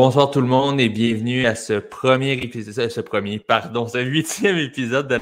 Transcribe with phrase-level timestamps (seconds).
[0.00, 4.56] bonsoir tout le monde et bienvenue à ce premier épisode, ce premier, pardon, ce huitième
[4.56, 5.18] épisode de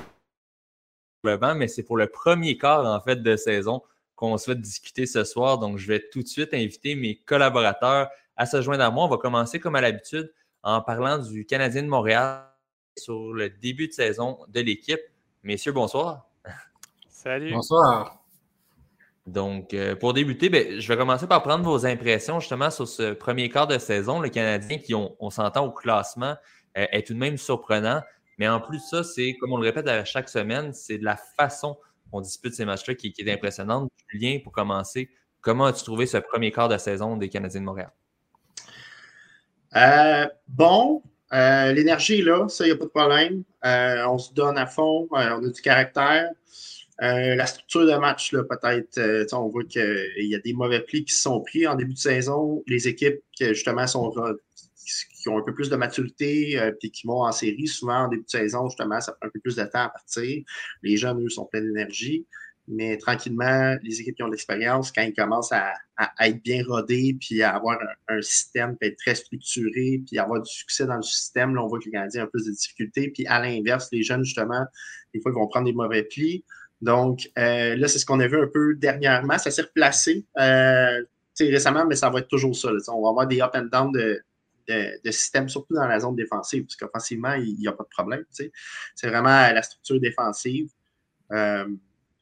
[1.57, 3.81] mais c'est pour le premier quart en fait de saison
[4.17, 5.57] qu'on souhaite discuter ce soir.
[5.57, 9.07] Donc, je vais tout de suite inviter mes collaborateurs à se joindre à moi.
[9.07, 10.31] On va commencer comme à l'habitude
[10.63, 12.45] en parlant du Canadien de Montréal
[12.99, 15.01] sur le début de saison de l'équipe.
[15.43, 16.29] Messieurs, bonsoir.
[17.09, 17.51] Salut.
[17.51, 18.26] Bonsoir.
[19.27, 23.13] Donc, euh, pour débuter, ben, je vais commencer par prendre vos impressions justement sur ce
[23.13, 24.21] premier quart de saison.
[24.21, 26.37] Le Canadien qui, on, s'entend au classement,
[26.79, 28.03] euh, est tout de même surprenant.
[28.39, 31.17] Mais en plus, ça, c'est, comme on le répète à chaque semaine, c'est de la
[31.17, 31.77] façon
[32.11, 33.91] qu'on dispute ces matchs-là qui, est impressionnante.
[34.09, 37.91] Julien, pour commencer, comment as-tu trouvé ce premier quart de saison des Canadiens de Montréal?
[39.75, 43.43] Euh, bon, l'énergie est là, ça, il n'y a pas de problème.
[44.09, 46.31] on se donne à fond, on a du caractère.
[47.03, 51.05] Euh, la structure de match, peut-être, euh, on voit qu'il y a des mauvais plis
[51.05, 52.63] qui sont pris en début de saison.
[52.67, 54.13] Les équipes qui, justement, sont,
[55.27, 58.09] qui ont un peu plus de maturité et euh, qui vont en série, souvent en
[58.09, 60.43] début de saison, justement, ça prend un peu plus de temps à partir.
[60.83, 62.27] Les jeunes, eux, sont pleins d'énergie.
[62.69, 65.73] Mais tranquillement, les équipes qui ont de l'expérience, quand ils commencent à,
[66.21, 67.79] être bien rodés, puis à avoir
[68.09, 71.69] un, système, puis être très structuré, puis avoir du succès dans le système, là, on
[71.69, 73.11] voit que les Canadiens ont plus de difficultés.
[73.11, 74.65] Puis à l'inverse, les jeunes, justement,
[75.15, 76.45] des fois, ils vont prendre des mauvais plis.
[76.81, 79.39] Donc, euh, là, c'est ce qu'on a vu un peu dernièrement.
[79.39, 81.03] Ça s'est replacé euh,
[81.39, 82.71] récemment, mais ça va être toujours ça.
[82.89, 84.21] On va avoir des up and down de,
[84.69, 88.25] de, système, surtout dans la zone défensive, parce qu'offensivement, il n'y a pas de problème.
[88.31, 90.69] C'est vraiment la structure défensive.
[91.33, 91.67] Euh,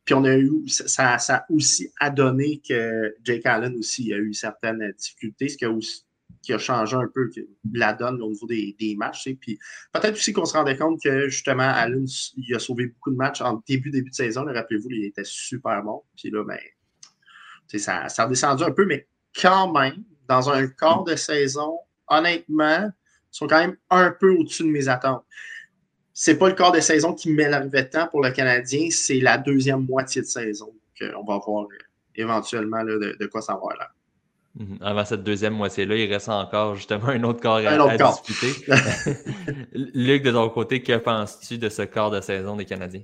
[0.05, 4.93] puis on a eu, ça, a aussi donné que Jake Allen aussi a eu certaines
[4.93, 6.05] difficultés, ce qui a aussi
[6.45, 7.31] qui a changé un peu
[7.73, 9.27] la donne au niveau des, matchs.
[9.27, 9.59] Et puis
[9.93, 13.41] peut-être aussi qu'on se rendait compte que justement, Allen, il a sauvé beaucoup de matchs
[13.41, 14.45] en début, début de saison.
[14.45, 16.03] Rappelez-vous, il était super bon.
[16.17, 16.59] Puis là, ben,
[17.79, 19.09] ça, ça a descendu un peu, mais
[19.41, 22.91] quand même, dans un quart de saison, honnêtement,
[23.35, 25.25] ils sont quand même un peu au-dessus de mes attentes.
[26.13, 29.85] C'est pas le quart de saison qui m'élevait tant pour le Canadien, c'est la deuxième
[29.85, 30.73] moitié de saison.
[31.01, 31.79] on va voir euh,
[32.15, 33.91] éventuellement de, de, quoi ça va là.
[34.57, 34.79] Mhm.
[34.81, 38.73] Avant cette deuxième moitié-là, il reste encore justement un autre corps à, discuter.
[39.73, 43.03] Luc, de ton côté, que penses-tu de ce quart de saison des Canadiens?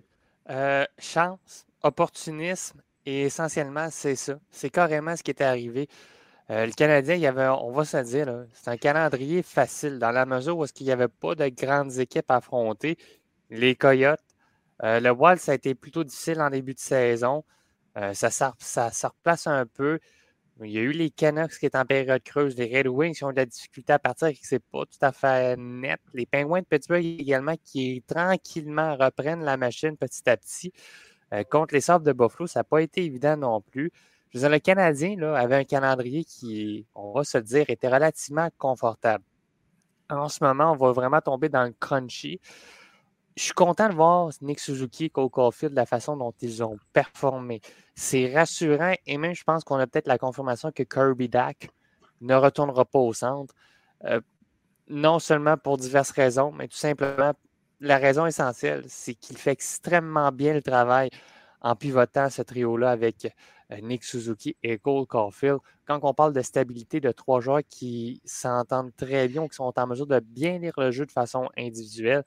[0.49, 4.39] Euh, chance, opportunisme et essentiellement, c'est ça.
[4.51, 5.89] C'est carrément ce qui était arrivé.
[6.51, 10.11] Euh, le Canadien, il y avait, on va se dire, c'est un calendrier facile dans
[10.13, 12.97] la mesure où il n'y avait pas de grandes équipes à affronter.
[13.51, 14.21] Les Coyotes,
[14.85, 17.45] euh, le Wild, ça a été plutôt difficile en début de saison.
[18.13, 19.99] ça, ça, ça, ça replace un peu.
[20.63, 23.25] Il y a eu les Canucks qui étaient en période creuse, les Red Wings qui
[23.25, 26.01] ont de la difficulté à partir et qui c'est pas tout à fait net.
[26.13, 30.73] Les Penguins de Pittsburgh également qui tranquillement reprennent la machine petit à petit.
[31.33, 33.91] Euh, contre les Sabres de Buffalo, ça n'a pas été évident non plus.
[34.35, 38.49] Je veux le Canadien là, avait un calendrier qui, on va se dire, était relativement
[38.59, 39.25] confortable.
[40.11, 42.41] En ce moment, on va vraiment tomber dans le crunchy
[43.41, 46.77] je suis content de voir Nick Suzuki et Cole Caulfield la façon dont ils ont
[46.93, 47.63] performé.
[47.95, 51.71] C'est rassurant et même je pense qu'on a peut-être la confirmation que Kirby Dack
[52.21, 53.55] ne retournera pas au centre.
[54.05, 54.21] Euh,
[54.89, 57.33] non seulement pour diverses raisons, mais tout simplement
[57.81, 61.09] la raison essentielle, c'est qu'il fait extrêmement bien le travail
[61.63, 63.35] en pivotant ce trio-là avec
[63.73, 65.61] euh, Nick Suzuki et Cole Caulfield.
[65.87, 69.87] Quand on parle de stabilité de trois joueurs qui s'entendent très bien, qui sont en
[69.87, 72.25] mesure de bien lire le jeu de façon individuelle,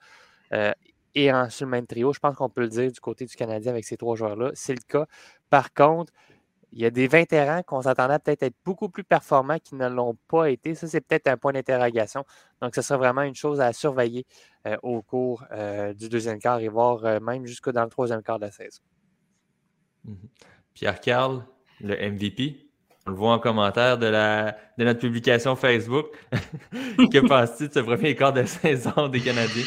[0.53, 0.71] euh,
[1.15, 2.13] et en, sur le même trio.
[2.13, 4.51] Je pense qu'on peut le dire du côté du Canadien avec ces trois joueurs-là.
[4.53, 5.05] C'est le cas.
[5.49, 6.11] Par contre,
[6.73, 9.87] il y a des vétérans qu'on s'attendait à peut-être être beaucoup plus performants qui ne
[9.87, 10.73] l'ont pas été.
[10.73, 12.25] Ça, c'est peut-être un point d'interrogation.
[12.61, 14.25] Donc, ce sera vraiment une chose à surveiller
[14.65, 18.23] euh, au cours euh, du deuxième quart et voir euh, même jusqu'au dans le troisième
[18.23, 18.81] quart de la saison.
[20.05, 20.17] Mhm.
[20.73, 21.45] Pierre-Carl,
[21.79, 22.69] le MVP.
[23.05, 26.07] On le voit en commentaire de, la, de notre publication Facebook.
[26.31, 29.63] que penses-tu de ce premier quart de saison des Canadiens?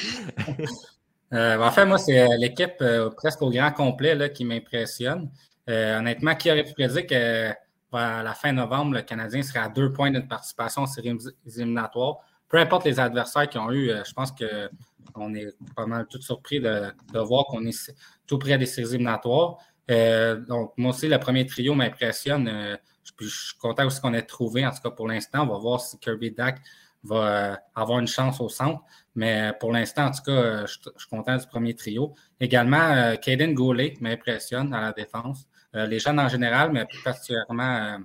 [1.32, 5.30] Euh, en fait, moi, c'est euh, l'équipe euh, presque au grand complet là, qui m'impressionne.
[5.68, 7.50] honnêtement, qui aurait pu prédire que
[7.92, 12.18] à la fin novembre, le Canadien serait à deux points de participation en séries éliminatoires.
[12.48, 16.60] Peu importe les adversaires qu'ils ont eu, je pense qu'on est pas mal tout surpris
[16.60, 17.92] de, voir qu'on est
[18.26, 19.56] tout près des séries éliminatoires.
[19.88, 22.78] donc, moi aussi, le premier trio m'impressionne.
[23.02, 25.44] je, suis content aussi qu'on ait trouvé, en tout cas pour l'instant.
[25.44, 26.60] On va voir si Kirby Dack
[27.06, 28.82] va avoir une chance au centre.
[29.14, 32.14] Mais pour l'instant, en tout cas, euh, je, suis content du premier trio.
[32.38, 35.46] Également, Caden euh, Goulet m'impressionne à la défense.
[35.74, 37.98] Euh, les jeunes en général, mais plus particulièrement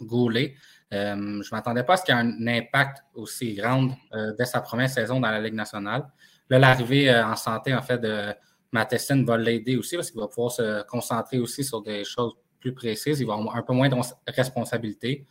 [0.00, 0.56] Goulet.
[0.90, 3.90] je ne m'attendais pas à ce qu'il y ait un impact aussi grand
[4.36, 6.08] dès sa première saison dans la Ligue nationale.
[6.50, 8.34] L'arrivée en santé, en fait, de
[8.72, 12.74] Matheson va l'aider aussi parce qu'il va pouvoir se concentrer aussi sur des choses plus
[12.74, 13.20] précises.
[13.20, 13.96] Il va avoir un peu moins de
[14.26, 15.24] responsabilité.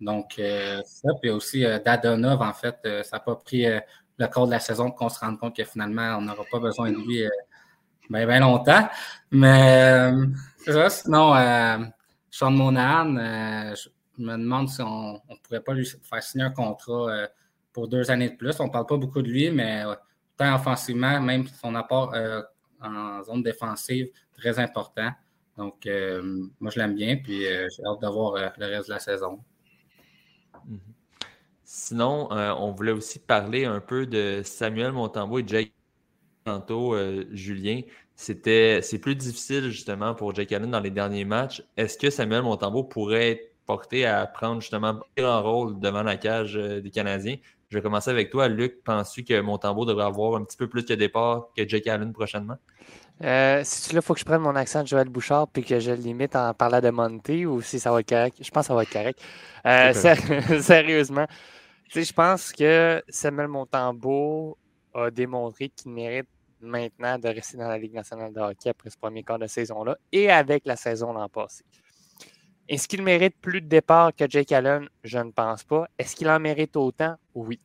[0.00, 0.34] Donc,
[0.84, 3.64] ça, puis aussi Dadonov, en fait, ça n'a pas pris
[4.18, 6.90] le cours de la saison qu'on se rende compte que finalement, on n'aura pas besoin
[6.90, 7.26] de lui
[8.10, 8.88] bien, longtemps.
[9.30, 10.12] Mais
[10.66, 11.34] ça, sinon,
[12.30, 13.88] Sean Monahan, je
[14.18, 17.28] me demande si on ne pourrait pas lui faire signer un contrat
[17.72, 18.60] pour deux années de plus.
[18.60, 19.82] On ne parle pas beaucoup de lui, mais
[20.36, 22.14] tant offensivement, même son apport
[22.80, 25.10] en zone défensive, très important.
[25.56, 26.22] Donc, euh,
[26.60, 28.98] moi, je l'aime bien, puis euh, j'ai hâte de voir euh, le reste de la
[28.98, 29.40] saison.
[30.66, 30.80] Mhm.
[31.64, 35.72] Sinon, on voulait aussi parler un peu de Samuel Montembeau et Jake
[36.44, 36.96] tantôt,
[37.32, 37.80] Julien.
[38.14, 41.62] C'était, c'est plus difficile justement pour Jake Allen dans les derniers matchs.
[41.76, 46.16] Est-ce que Samuel Montembeau pourrait être porté à prendre justement un grand rôle devant la
[46.16, 47.36] cage des Canadiens?
[47.68, 48.84] Je vais commencer avec toi, Luc.
[48.84, 52.58] Penses-tu que Montembeau devrait avoir un petit peu plus de départ que Jake Allen prochainement?
[53.22, 55.64] Euh, si tu là, il faut que je prenne mon accent de Joël Bouchard puis
[55.64, 58.36] que je limite en parlant de Monty ou si ça va être correct.
[58.40, 59.20] Je pense que ça va être correct.
[59.64, 61.26] Euh, sérieusement,
[61.88, 64.58] je pense que Samuel Montembeau
[64.92, 66.28] a démontré qu'il mérite
[66.60, 69.96] maintenant de rester dans la Ligue nationale de hockey après ce premier quart de saison-là
[70.12, 71.64] et avec la saison l'an passé.
[72.68, 74.88] Est-ce qu'il mérite plus de départ que Jake Allen?
[75.04, 75.86] Je ne pense pas.
[75.98, 77.14] Est-ce qu'il en mérite autant?
[77.34, 77.60] Oui.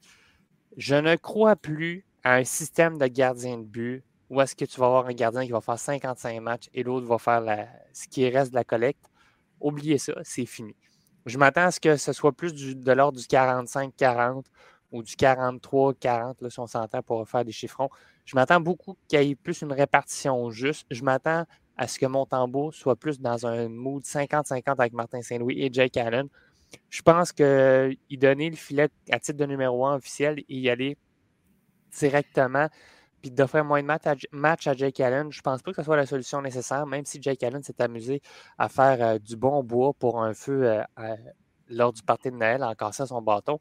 [0.77, 4.79] Je ne crois plus à un système de gardien de but où est-ce que tu
[4.79, 8.27] vas avoir un gardien qui va faire 55 matchs et l'autre va faire ce qui
[8.29, 9.03] reste de la collecte?
[9.59, 10.73] Oubliez ça, c'est fini.
[11.25, 14.45] Je m'attends à ce que ce soit plus de l'ordre du 45-40
[14.93, 17.89] ou du 43-40, si on s'entend pour faire des chiffrons.
[18.23, 20.87] Je m'attends beaucoup qu'il y ait plus une répartition juste.
[20.89, 21.45] Je m'attends
[21.75, 25.97] à ce que Montembeau soit plus dans un mood 50-50 avec Martin Saint-Louis et Jake
[25.97, 26.29] Allen.
[26.89, 30.97] Je pense qu'il donner le filet à titre de numéro un officiel et y aller
[31.99, 32.69] directement
[33.21, 33.87] puis d'offrir moins de
[34.31, 37.05] match à, Jake Allen, je ne pense pas que ce soit la solution nécessaire, même
[37.05, 38.21] si Jake Allen s'est amusé
[38.57, 41.15] à faire euh, du bon bois pour un feu euh,
[41.69, 43.59] lors du party de Noël en cassant son bâton.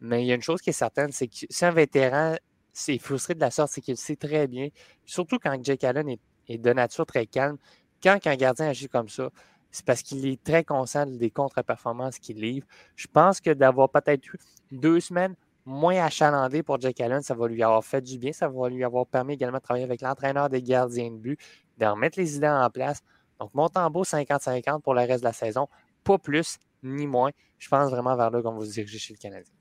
[0.00, 2.36] Mais il y a une chose qui est certaine, c'est que si un vétéran
[2.72, 4.68] s'est frustré de la sorte, c'est qu'il sait très bien,
[5.04, 6.08] surtout quand Jake Allen
[6.48, 7.56] est, de nature très calme,
[8.02, 9.30] quand un gardien agit comme ça,
[9.70, 12.66] c'est parce qu'il est très conscient des contre-performances qu'il livre.
[12.94, 14.38] Je pense que d'avoir peut-être eu
[14.70, 15.34] deux semaines
[15.66, 18.32] moins achalandé pour Jake Allen, ça va lui avoir fait du bien.
[18.32, 21.38] Ça va lui avoir permis également de travailler avec l'entraîneur des gardiens de but,
[21.76, 23.02] de remettre les idées en place.
[23.40, 25.66] Donc, Montembeau, 50-50 pour le reste de la saison.
[26.04, 27.30] Pas plus ni moins.
[27.58, 29.52] Je pense vraiment vers là qu'on va se diriger chez le Canadien.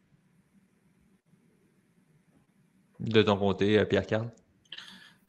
[2.99, 4.31] De ton côté, euh, Pierre-Carl?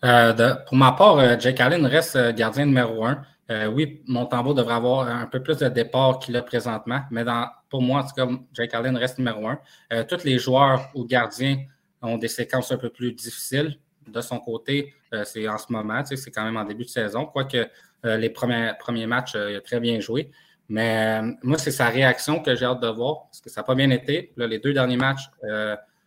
[0.05, 3.23] Euh, pour ma part, euh, Jake Allen reste gardien numéro un.
[3.51, 7.25] Euh, oui, Montembeau devrait avoir un peu plus de départ qu'il a présentement, mais
[7.69, 9.59] pour moi, en tout cas, Jake Allen reste numéro un.
[9.93, 11.59] Euh, tous les joueurs ou gardiens
[12.03, 13.79] ont des séquences un peu plus difficiles.
[14.09, 17.27] De son côté, euh, c'est en ce moment, c'est quand même en début de saison,
[17.27, 17.69] quoique
[18.05, 20.31] les premiers, premiers matchs, il a très bien joué.
[20.69, 23.75] Mais moi, c'est sa réaction que j'ai hâte de voir, parce que ça n'a pas
[23.75, 24.33] bien été.
[24.37, 25.29] les deux derniers matchs,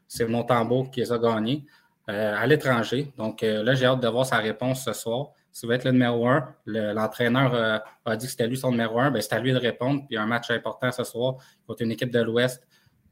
[0.07, 1.65] c'est Montembeau qui les a gagnés
[2.07, 3.11] à l'étranger.
[3.17, 5.31] Donc là, j'ai hâte de voir sa réponse ce soir.
[5.51, 6.55] Ça va être le numéro un.
[6.65, 9.11] L'entraîneur euh, a dit que c'était lui son numéro un.
[9.11, 10.03] Ben, c'est à lui de répondre.
[10.07, 11.35] Puis un match important ce soir
[11.67, 12.65] contre une équipe de l'Ouest.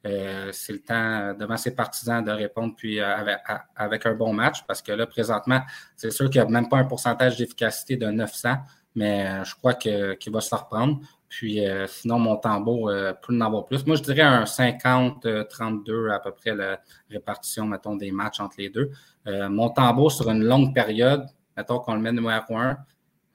[0.06, 4.64] Euh, c'est le temps euh, devant ses partisans de répondre puis avec, un bon match
[4.68, 5.62] parce que là, présentement,
[5.96, 8.58] c'est sûr qu'il n'y a même pas un pourcentage d'efficacité de 900,
[8.96, 11.00] mais je crois qu'il va se reprendre.
[11.28, 12.90] Puis sinon, mon tambour
[13.22, 13.86] peut en avoir plus.
[13.86, 18.70] Moi, je dirais un 50-32 à peu près la répartition, mettons, des matchs entre les
[18.70, 18.92] deux.
[19.26, 21.26] mon tambour sur une longue période,
[21.58, 22.78] mettons qu'on le met numéro un,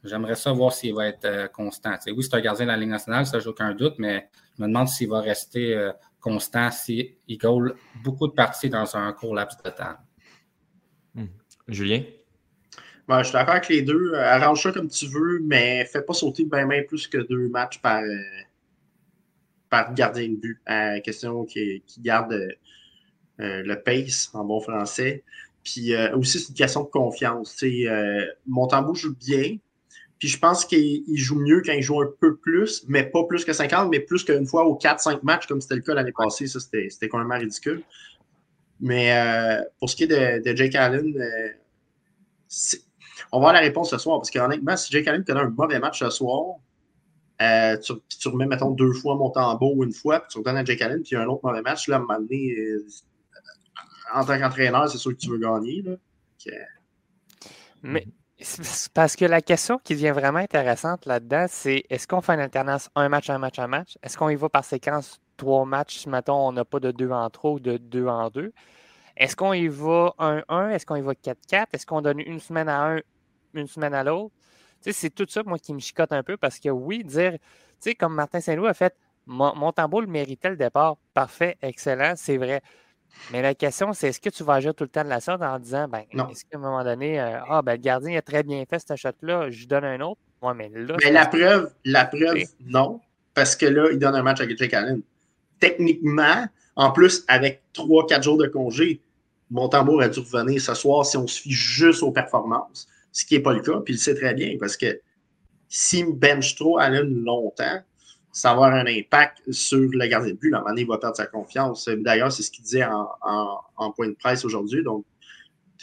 [0.05, 1.95] j'aimerais ça voir s'il va être euh, constant.
[2.07, 4.69] oui, c'est un gardien de la Ligue nationale, ça, j'ai aucun doute, mais je me
[4.69, 9.59] demande s'il va rester euh, constant, s'il goal beaucoup de parties dans un court laps
[9.63, 9.97] de temps.
[11.15, 11.27] Hmm.
[11.69, 12.03] Julien?
[13.09, 14.13] je suis d'accord avec les deux.
[14.15, 17.79] Euh, arrange ça comme tu veux, mais fais pas sauter bien plus que deux matchs
[17.83, 18.03] par,
[19.69, 20.63] par gardien de but.
[21.05, 22.39] question qui, qui garde
[23.39, 25.25] le pace en bon français.
[25.65, 27.63] Puis euh, aussi, c'est une question de confiance.
[27.63, 29.57] Euh, Montembeau joue bien.
[30.19, 33.45] Puis je pense qu'il joue mieux quand il joue un peu plus, mais pas plus
[33.45, 36.47] que 50, mais plus qu'une fois aux 4-5 matchs, comme c'était le cas l'année passée.
[36.47, 37.83] Ça, c'était complètement ridicule.
[38.81, 41.13] Mais euh, pour ce qui est de, Jake Allen,
[43.33, 44.19] on va avoir la réponse ce soir.
[44.19, 46.57] Parce qu'honnêtement, si Jake Allen connaît un mauvais match ce soir,
[47.41, 51.03] tu, tu, remets, mettons, deux fois Montembeau une fois, puis tu redonnes à Jake Allen,
[51.03, 52.55] puis un autre mauvais match, là, à un moment donné,
[54.15, 55.85] en tant qu'entraîneur, c'est sûr que tu veux gagner.
[57.83, 58.07] Mais
[58.95, 62.91] parce que la question qui devient vraiment intéressante là-dedans, c'est est-ce qu'on fait une alternance
[62.95, 63.99] un match, un match, un match?
[64.03, 67.11] Est-ce qu'on y va par séquence trois matchs, si mettons on n'a pas de deux
[67.11, 68.53] en trois ou de deux en deux?
[69.17, 70.71] Est-ce qu'on y va 1-1?
[70.71, 71.67] Est-ce qu'on y va 4-4?
[71.73, 73.01] Est-ce qu'on donne une semaine à un,
[73.55, 74.35] une semaine à l'autre?
[74.91, 77.39] c'est tout ça, moi, qui me chicote un peu parce que oui, dire, tu
[77.79, 80.97] sais, comme Martin Saint-Louis a fait Montembeau le méritait le départ.
[81.15, 82.63] Parfait, excellent, c'est vrai.
[83.31, 85.43] Mais la question, c'est est-ce que tu vas agir tout le temps de la sorte
[85.43, 88.43] en disant, ben, est-ce qu'à un moment donné, euh, ah, ben, le gardien a très
[88.43, 90.21] bien fait cette shot-là, je lui donne un autre?
[90.41, 90.97] Ouais, mais là.
[91.03, 93.01] Mais la preuve, la preuve, non,
[93.35, 95.03] parce que là, il donne un match avec Jake Allen.
[95.61, 99.01] Techniquement, en plus, avec 3-4 jours de congé,
[99.51, 103.35] Montembeau aurait dû revenir ce soir si on se fie juste aux performances, ce qui
[103.35, 105.01] n'est pas le cas, puis il le sait très bien, parce que
[105.69, 107.81] s'il bench trop Allen longtemps,
[108.33, 110.51] ça va avoir un impact sur le gardien de but.
[110.51, 111.89] La il va perdre sa confiance.
[111.89, 114.83] D'ailleurs, c'est ce qu'il disait en, point de presse aujourd'hui.
[114.83, 115.05] Donc,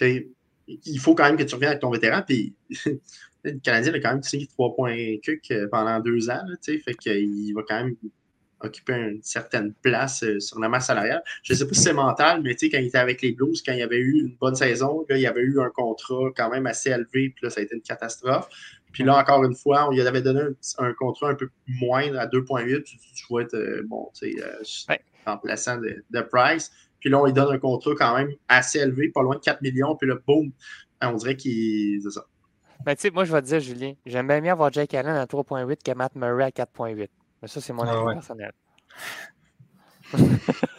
[0.01, 2.23] il faut quand même que tu reviennes avec ton vétéran.
[2.25, 2.55] Puis,
[3.43, 6.41] le Canadien a quand même signé 3 points euh, pendant deux ans.
[6.47, 7.95] Là, fait qu'il va quand même
[8.61, 11.23] occuper une certaine place euh, sur la masse salariale.
[11.43, 13.73] Je ne sais pas si c'est mental, mais quand il était avec les Blues, quand
[13.73, 16.67] il y avait eu une bonne saison, là, il avait eu un contrat quand même
[16.67, 18.49] assez élevé, puis là, ça a été une catastrophe.
[18.91, 20.41] Puis là, encore une fois, on lui avait donné
[20.77, 22.83] un, contrat un peu moins à 2,8.
[22.83, 26.71] Tu, tu, vois être, euh, bon, tu sais, euh, remplaçant de, de, Price.
[26.99, 29.61] Puis là, on lui donne un contrat quand même assez élevé, pas loin de 4
[29.61, 29.95] millions.
[29.95, 30.51] Puis là, boum,
[31.01, 32.01] on dirait qu'il.
[32.01, 32.25] C'est ça.
[32.83, 35.15] Ben, tu sais, moi, je vais te dire, Julien, j'aime bien mieux avoir Jake Allen
[35.15, 37.09] à 3,8 que Matt Murray à 4,8.
[37.41, 38.51] Mais ça, c'est mon ah avis personnel.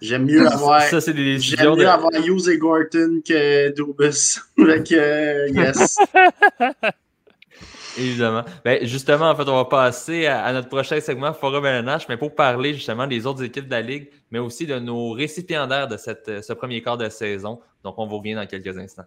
[0.00, 0.82] J'aime mieux avoir.
[0.82, 4.40] Ça, c'est des J'aime mieux avoir Hughes et Gorton que Dubus.
[4.56, 5.98] que, euh, yes.
[7.98, 8.42] Évidemment.
[8.64, 12.34] Ben, justement, en fait, on va passer à, notre prochain segment Forum LNH, mais pour
[12.34, 16.42] parler justement des autres équipes de la Ligue, mais aussi de nos récipiendaires de cette,
[16.42, 17.60] ce premier quart de saison.
[17.84, 19.04] Donc, on vous revient dans quelques instants.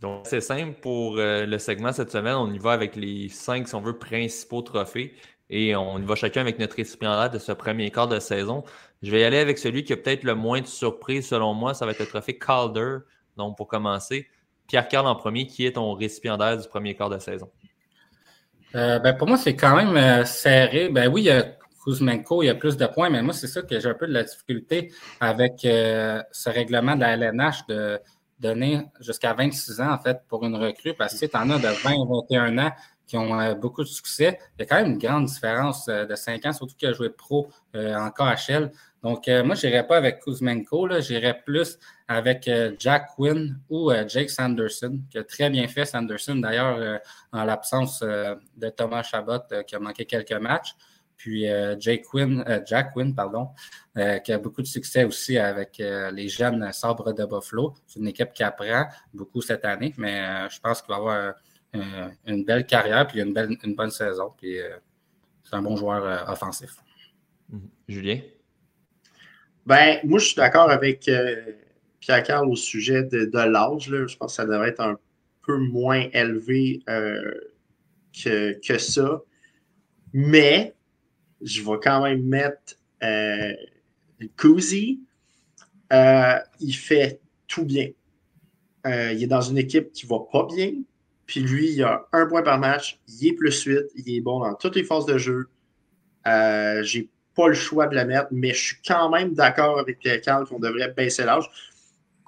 [0.00, 2.34] Donc, c'est simple pour euh, le segment cette semaine.
[2.34, 5.14] On y va avec les cinq, si on veut, principaux trophées.
[5.48, 8.64] Et on y va chacun avec notre récipiendaire de ce premier quart de saison.
[9.02, 11.72] Je vais y aller avec celui qui a peut-être le moins de surprise, selon moi.
[11.72, 12.98] Ça va être le trophée Calder.
[13.36, 14.26] Donc, pour commencer,
[14.66, 17.50] Pierre-Carl en premier, qui est ton récipiendaire du premier quart de saison?
[18.74, 20.90] Euh, ben pour moi, c'est quand même euh, serré.
[20.90, 23.46] Ben oui, il y a Kuzmenko, il y a plus de points, mais moi, c'est
[23.46, 28.00] ça que j'ai un peu de la difficulté avec ce règlement de la LNH de
[28.38, 31.68] donner jusqu'à 26 ans, en fait, pour une recrue, parce que tu en as de
[31.68, 32.72] 20 21 ans
[33.06, 34.38] qui ont euh, beaucoup de succès.
[34.58, 36.92] Il y a quand même une grande différence euh, de 5 ans, surtout qu'il a
[36.92, 38.72] joué pro euh, en KHL.
[39.02, 41.78] Donc, moi, je n'irais pas avec Kuzmenko, j'irais plus
[42.08, 42.50] avec
[42.80, 47.00] Jack Quinn ou Jake Sanderson, qui a très bien fait Sanderson, d'ailleurs,
[47.30, 50.74] en l'absence de Thomas Chabot, qui a manqué quelques matchs.
[51.16, 51.76] Puis euh,
[52.08, 53.48] Quinn, euh, Jack Quinn, pardon,
[53.96, 57.74] euh, qui a beaucoup de succès aussi avec les jeunes sabres de Buffalo.
[57.86, 61.34] C'est une équipe qui apprend beaucoup cette année, mais je pense qu'il va avoir
[62.26, 64.32] une belle carrière puis une, belle, une bonne saison.
[64.36, 64.58] Puis
[65.42, 66.76] c'est un bon joueur offensif.
[67.48, 67.68] Mhm.
[67.88, 68.20] Julien?
[69.64, 71.10] Ben, moi, je suis d'accord avec
[72.00, 73.88] Pierre-Carl au sujet de, de l'âge.
[73.88, 74.98] Je pense que ça devrait être un
[75.44, 79.20] peu moins élevé que, que ça.
[80.12, 80.75] Mais
[81.46, 83.52] je vais quand même mettre euh,
[85.92, 87.88] euh, il fait tout bien.
[88.86, 90.72] Euh, il est dans une équipe qui va pas bien.
[91.26, 93.00] Puis lui, il a un point par match.
[93.08, 93.78] Il est plus 8.
[93.96, 95.48] Il est bon dans toutes les phases de jeu.
[96.26, 99.98] Euh, J'ai pas le choix de la mettre, mais je suis quand même d'accord avec
[99.98, 101.44] Pierre Carl qu'on devrait baisser l'âge.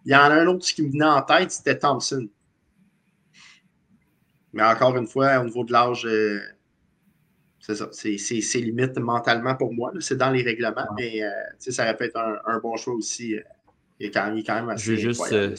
[0.05, 2.29] Il y en a un autre qui me venait en tête, c'était Thompson.
[4.53, 6.41] Mais encore une fois, au niveau de l'âge, euh,
[7.69, 7.89] c'est ça.
[7.93, 9.93] C'est limite mentalement pour moi.
[10.01, 13.37] C'est dans les règlements, mais euh, ça aurait pu être un, bon choix aussi.
[13.37, 13.43] Euh,
[14.01, 14.85] il est quand même, assez.
[14.85, 15.55] Je juste, euh,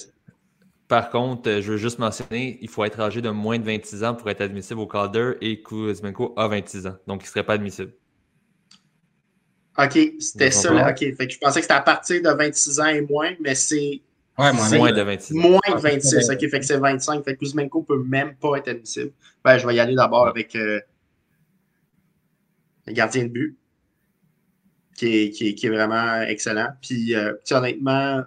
[0.87, 4.15] par contre, je veux juste mentionner il faut être âgé de moins de 26 ans
[4.15, 6.95] pour être admissible au Calder et Kuzmenko a 26 ans.
[7.05, 7.91] Donc, il ne serait pas admissible.
[9.77, 10.73] OK, c'était ça.
[10.73, 10.89] Là.
[10.89, 10.97] OK.
[10.97, 14.01] Fait que je pensais que c'était à partir de 26 ans et moins, mais c'est.
[14.37, 16.29] Ouais, moins, de 26 Moins de 26.
[16.29, 17.25] OK, fait que c'est 25.
[17.25, 19.11] Fait que Kuzmenko ne peut même pas être admissible.
[19.43, 20.55] Ben, je vais y aller d'abord avec
[22.93, 23.57] gardien de but,
[24.95, 26.69] qui est, vraiment excellent.
[26.81, 28.23] Puis, euh, honnêtement,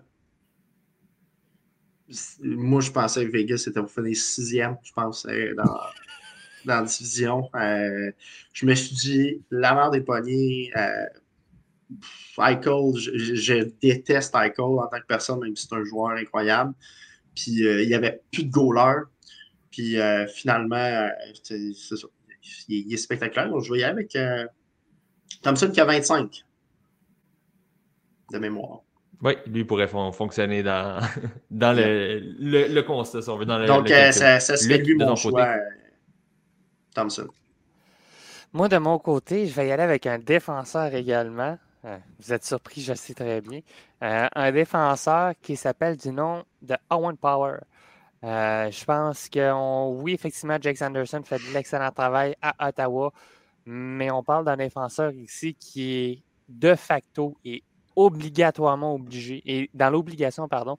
[2.42, 5.78] moi, je pensais que Vegas c'était pour finir sixième, je pense, euh, dans,
[6.64, 7.48] dans la division.
[7.54, 8.12] Euh,
[8.52, 11.06] je me suis dit, la mort des poignets, euh,
[12.38, 16.74] Eichel, je, déteste Eichel en tant que personne, même si c'est un joueur incroyable.
[17.34, 19.04] Puis il n'y avait plus de goalers.
[19.70, 19.96] Puis
[20.34, 21.08] finalement,
[21.42, 21.96] c'est ça
[22.68, 23.50] il, est spectaculaire.
[23.50, 24.46] Donc, je vais y aller avec euh,
[25.42, 26.44] Thompson qui a 25
[28.32, 28.80] de mémoire.
[29.22, 31.00] Oui, lui pourrait fonctionner dans,
[31.50, 33.44] dans le, le, constat, si on veut.
[33.44, 35.58] Dans Donc, euh, ça, ça serait lui mon choix, euh,
[36.94, 37.28] Thompson.
[38.52, 41.56] Moi, de mon côté, je vais y aller avec un défenseur également.
[42.20, 43.60] Vous êtes surpris, je sais très bien.
[44.02, 47.56] Euh, un défenseur qui s'appelle du nom de Owen Power.
[48.24, 49.52] Euh, je pense que
[49.90, 53.12] oui, effectivement, Jake Sanderson fait de l'excellent travail à Ottawa,
[53.66, 57.62] mais on parle d'un défenseur ici qui est de facto et
[57.96, 60.78] obligatoirement obligé, et dans l'obligation, pardon,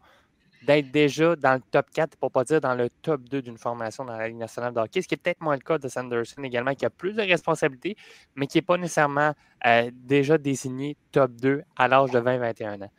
[0.65, 3.57] d'être déjà dans le top 4, pour ne pas dire dans le top 2 d'une
[3.57, 6.41] formation dans la Ligue nationale de ce qui est peut-être moins le cas de Sanderson
[6.43, 7.97] également, qui a plus de responsabilités,
[8.35, 9.33] mais qui n'est pas nécessairement
[9.65, 12.91] euh, déjà désigné top 2 à l'âge de 20-21 ans.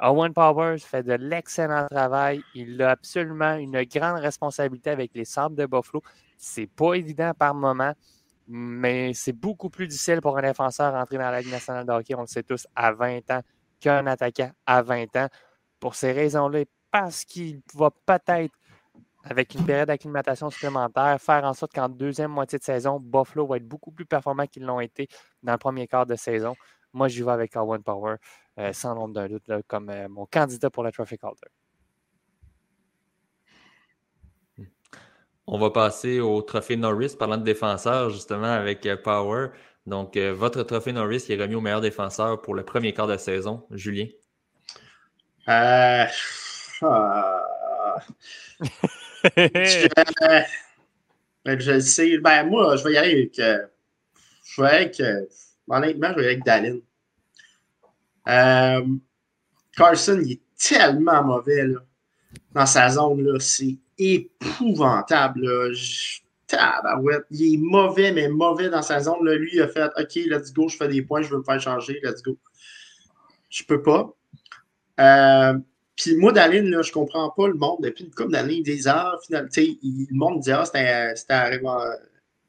[0.00, 2.42] Owen Powers fait de l'excellent travail.
[2.54, 6.02] Il a absolument une grande responsabilité avec les Sables de Buffalo.
[6.36, 7.92] C'est pas évident par moment,
[8.46, 12.14] mais c'est beaucoup plus difficile pour un défenseur rentrer dans la Ligue nationale de hockey,
[12.14, 13.40] on le sait tous, à 20 ans
[13.80, 15.28] qu'un attaquant à 20 ans.
[15.80, 18.54] Pour ces raisons-là, parce qu'il va peut-être,
[19.24, 23.56] avec une période d'acclimatation supplémentaire, faire en sorte qu'en deuxième moitié de saison, Buffalo va
[23.56, 25.08] être beaucoup plus performant qu'ils l'ont été
[25.42, 26.54] dans le premier quart de saison.
[26.92, 28.16] Moi, j'y vais avec Owen Power,
[28.58, 31.48] euh, sans nombre d'un doute, comme euh, mon candidat pour la Trophy Calder.
[35.46, 39.48] On va passer au trophée Norris, parlant de défenseur, justement, avec euh, Power.
[39.86, 43.16] Donc, votre trophée Norris qui est remis au meilleur défenseur pour le premier quart de
[43.16, 43.66] saison.
[43.70, 44.06] Julien?
[45.48, 46.04] Euh,
[46.82, 47.96] ah.
[49.24, 49.88] je,
[51.44, 52.18] ben, je, sais.
[52.18, 53.38] Ben, moi, je vais y aller avec.
[53.38, 53.66] Euh,
[54.44, 55.02] je vais avec.
[55.70, 56.78] Euh, honnêtement, je vais avec Dalin.
[58.28, 58.86] Euh,
[59.76, 61.66] Carson, il est tellement mauvais
[62.52, 63.38] dans sa zone.
[63.40, 65.72] C'est épouvantable.
[67.30, 69.24] Il est mauvais, mais mauvais dans sa zone.
[69.24, 69.34] Là.
[69.34, 71.60] Lui, il a fait OK, let's go, je fais des points, je veux me faire
[71.60, 72.36] changer, let's go.
[73.50, 74.14] Je peux pas.
[75.00, 75.58] Euh,
[75.96, 78.62] puis moi, Daline, là, je comprends pas le monde depuis une couple d'années.
[78.62, 81.14] Des heures, finalement, le monde dit Ah, c'était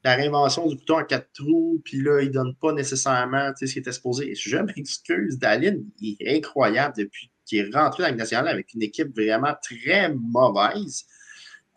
[0.02, 3.66] la réinvention du bouton à quatre trous, puis là, il ne donne pas nécessairement ce
[3.66, 4.34] qui était supposé.
[4.34, 8.82] Je m'excuse, Daline, il est incroyable depuis qu'il est rentré dans le national avec une
[8.82, 11.04] équipe vraiment très mauvaise.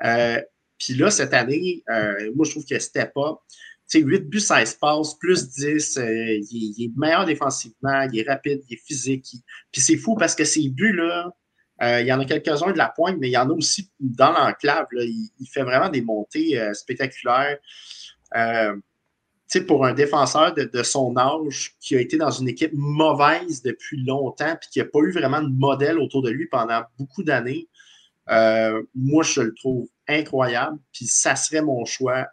[0.06, 0.42] Euh,
[0.78, 3.42] puis là, cette année, euh, moi, je trouve que c'était pas.
[3.96, 5.98] 8 buts, 16 passes, plus 10.
[5.98, 9.28] Euh, il, est meilleur défensivement, il est rapide, il est physique.
[9.72, 11.32] Puis c'est fou parce que ces buts-là,
[12.00, 14.32] il y en a quelques-uns de la pointe, mais il y en a aussi dans
[14.32, 14.88] l'enclave.
[14.94, 17.58] Il, fait vraiment des montées spectaculaires.
[18.36, 18.76] Euh,
[19.68, 24.54] pour un défenseur de, son âge qui a été dans une équipe mauvaise depuis longtemps
[24.54, 27.68] et qui n'a pas eu vraiment de modèle autour de lui pendant beaucoup d'années,
[28.96, 30.80] moi, je le trouve incroyable.
[30.92, 32.26] Puis ça serait mon choix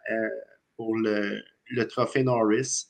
[0.77, 2.87] pour le, le trophée Norris.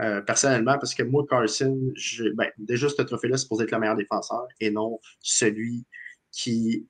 [0.00, 1.92] Euh, personnellement, parce que moi, Carson,
[2.34, 5.84] ben, déjà, ce trophée-là, c'est supposé être le meilleur défenseur et non celui
[6.30, 6.86] qui,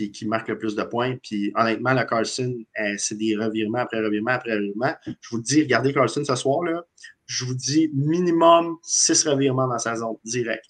[0.00, 1.16] euh, qui, marque le plus de points.
[1.22, 4.94] Puis honnêtement, la Carson, euh, c'est des revirements après revirements après revirements.
[5.06, 6.82] Je vous dis, regardez Carson ce soir, là,
[7.26, 10.64] je vous dis minimum six revirements dans sa zone, direct.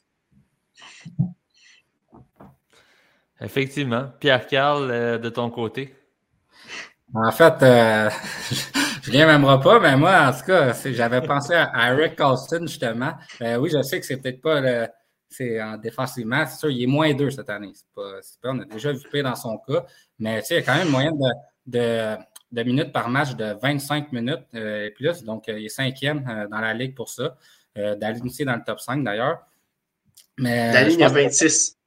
[3.41, 4.13] Effectivement.
[4.21, 5.95] Pierre-Carl, de ton côté?
[7.15, 7.55] En fait,
[9.05, 13.13] Julien m'aimera pas, mais moi, en tout cas, j'avais pensé à, Eric Carlson, justement.
[13.43, 14.89] Euh, oui, je sais que c'est peut-être pas le.
[15.37, 17.73] C'est en défensivement, c'est sûr, il est moins deux cette année.
[17.75, 19.85] C'est pas, pas, on a déjà vu pire dans son cas,
[20.19, 21.19] mais il y a quand même une moyenne
[21.67, 22.17] de,
[22.53, 25.23] de, minutes par match de 25 minutes euh, et plus.
[25.25, 27.37] Donc, euh, il est cinquième dans la ligue pour ça.
[27.77, 29.41] Euh, aussi dans le top 5 d'ailleurs.
[30.39, 31.79] Daline a 26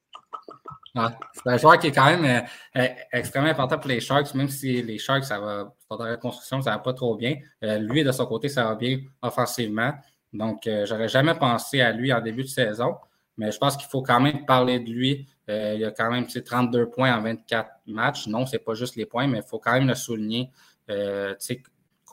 [1.34, 4.50] c'est un joueur qui est quand même euh, euh, extrêmement important pour les Sharks, même
[4.50, 7.36] si les Sharks, ça va, dans la construction, ça va pas trop bien.
[7.64, 9.94] Euh, lui, de son côté, ça va bien offensivement.
[10.34, 12.96] Donc, j'aurais jamais pensé à lui en début de saison,
[13.38, 15.28] mais je pense qu'il faut quand même parler de lui.
[15.48, 18.28] il a quand même 32 points en 24 matchs.
[18.28, 20.52] Non, c'est pas juste les points, mais il faut quand même le souligner.
[20.88, 21.62] Sais,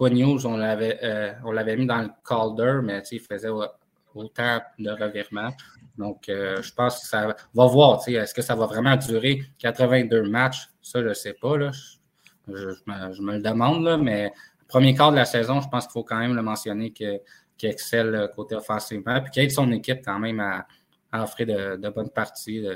[0.01, 3.49] News, on l'avait mis dans le Calder, mais il faisait
[4.15, 5.53] autant de revirements.
[5.99, 8.01] Donc, euh, je pense que ça va voir.
[8.07, 10.69] Est-ce que ça va vraiment durer 82 matchs?
[10.83, 11.57] Ça, je ne sais pas.
[11.57, 11.71] Là.
[12.49, 12.53] Je,
[13.23, 14.33] me, le demande, là, mais
[14.69, 17.21] premier quart de la saison, je pense qu'il faut quand même le mentionner qu'il
[17.63, 19.21] excelle côté offensivement.
[19.21, 20.67] Puis qu'il aide son équipe quand même à,
[21.22, 22.66] offrir de, bonnes parties.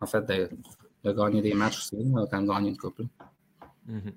[0.00, 3.00] en fait, de, gagner des matchs aussi, quand même gagner une coupe.
[3.88, 4.12] Mm-hmm.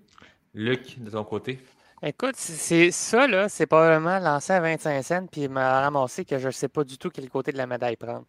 [0.53, 1.59] Luc, de ton côté?
[2.01, 6.37] Écoute, c'est ça, là, c'est probablement lancé à 25 cents puis il m'a ramassé que
[6.37, 8.25] je ne sais pas du tout quel côté de la médaille prendre.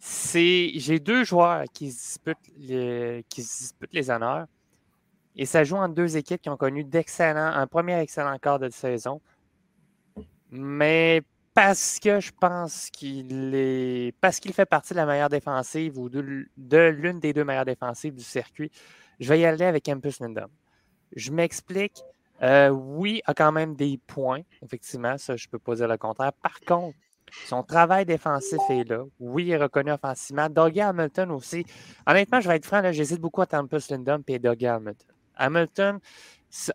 [0.00, 4.46] C'est, j'ai deux joueurs qui se, disputent les, qui disputent les honneurs
[5.36, 8.68] et ça joue en deux équipes qui ont connu d'excellents, un premier excellent quart de
[8.70, 9.20] saison.
[10.50, 11.22] Mais
[11.58, 16.08] parce que je pense qu'il est, parce qu'il fait partie de la meilleure défensive ou
[16.08, 18.70] de, l'une des deux meilleures défensives du circuit,
[19.18, 20.46] je vais y aller avec Campus Lindom.
[21.16, 22.00] Je m'explique.
[22.42, 25.96] Euh, oui, a quand même des points, effectivement, ça, je ne peux pas dire le
[25.96, 26.32] contraire.
[26.32, 26.96] Par contre,
[27.44, 29.02] Son travail défensif est là.
[29.18, 30.48] Oui, il est reconnu offensivement.
[30.48, 31.66] Dougie Hamilton aussi.
[32.06, 35.08] Honnêtement, je vais être franc, j'hésite beaucoup à Tempest Lindum et Dougie Hamilton.
[35.34, 35.98] Hamilton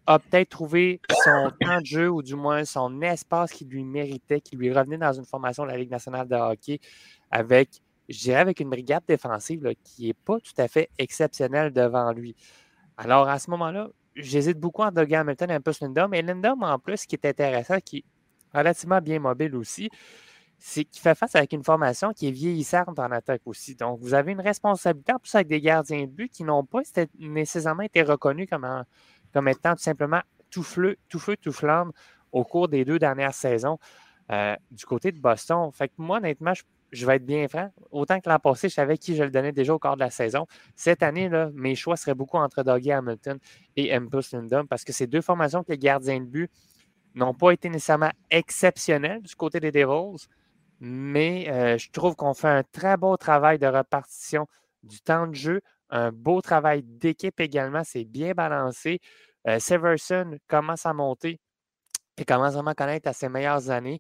[0.05, 4.39] a peut-être trouvé son temps de jeu ou du moins son espace qui lui méritait,
[4.41, 6.79] qui lui revenait dans une formation de la Ligue nationale de hockey
[7.31, 12.11] avec, je dirais, avec une brigade défensive qui n'est pas tout à fait exceptionnelle devant
[12.11, 12.35] lui.
[12.97, 16.13] Alors, à ce moment-là, j'hésite beaucoup entre Dougie Hamilton et un peu Lindum.
[16.13, 18.03] Et Lindum, en plus, ce qui est intéressant, qui est
[18.55, 19.89] relativement bien mobile aussi,
[20.59, 23.75] c'est qu'il fait face avec une formation qui est vieillissante en attaque aussi.
[23.75, 26.81] Donc, vous avez une responsabilité en plus avec des gardiens de but qui n'ont pas
[27.19, 28.85] nécessairement été reconnus comme,
[29.33, 31.91] comme étant tout simplement tout feu, tout flamme
[32.31, 33.77] au cours des deux dernières saisons
[34.31, 35.71] euh, du côté de Boston.
[35.73, 36.53] Fait que moi, honnêtement,
[36.91, 37.71] je, vais être bien franc.
[37.91, 40.09] Autant que l'an passé, je savais qui je le donnais déjà au cours de la
[40.09, 40.45] saison.
[40.75, 43.39] Cette année, là, mes choix seraient beaucoup entre Dougie Hamilton
[43.75, 46.51] et Empus Lindum parce que c'est deux formations que les gardiens de but
[47.15, 50.27] n'ont pas été nécessairement exceptionnels du côté des Devils,
[50.79, 54.47] mais euh, je trouve qu'on fait un très beau travail de répartition
[54.83, 55.61] du temps de jeu,
[55.93, 58.99] un beau travail d'équipe également, c'est bien balancé.
[59.47, 61.39] Euh, Severson commence à monter
[62.17, 63.99] et commence vraiment à connaître à ses meilleures années.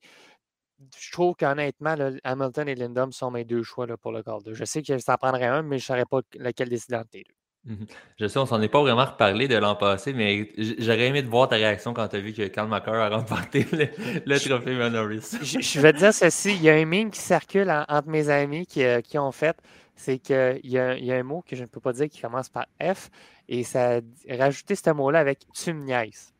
[0.97, 4.81] Je trouve qu'honnêtement, Hamilton et Lindom sont mes deux choix pour le quart Je sais
[4.81, 7.35] que ça en prendrait un, mais je ne saurais pas lequel décider entre les deux.
[7.65, 7.85] Mmh
[8.19, 11.29] je sais, on s'en est pas vraiment reparlé de l'an passé, mais j'aurais aimé de
[11.29, 15.37] voir ta réaction quand tu as vu que Karl Macker a remporté le, trophée Manoris.
[15.41, 18.65] Je, vais te dire ceci, il y a un meme qui circule entre mes amis
[18.65, 19.55] qui, euh, ont fait,
[19.95, 22.65] c'est qu'il y, a, un mot que je ne peux pas dire qui commence par
[22.81, 23.09] F,
[23.47, 25.93] et ça a rajouté ce mot-là avec tu me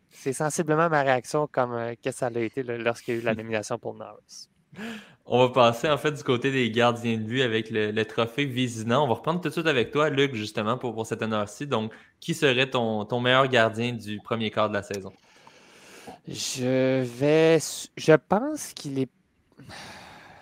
[0.09, 3.35] C'est sensiblement ma réaction comme euh, que ça a été lorsqu'il y a eu la
[3.41, 4.49] nomination pour Norris.
[5.25, 9.05] On va passer en fait du côté des gardiens de vue avec le, trophée Visinant.
[9.05, 11.67] On va reprendre tout de suite avec toi, Luc, justement, pour, pour cet honneur-ci.
[11.67, 15.13] Donc, qui serait ton, ton meilleur gardien du premier quart de la saison?
[16.27, 17.59] Je vais.
[17.95, 19.09] Je pense qu'il est.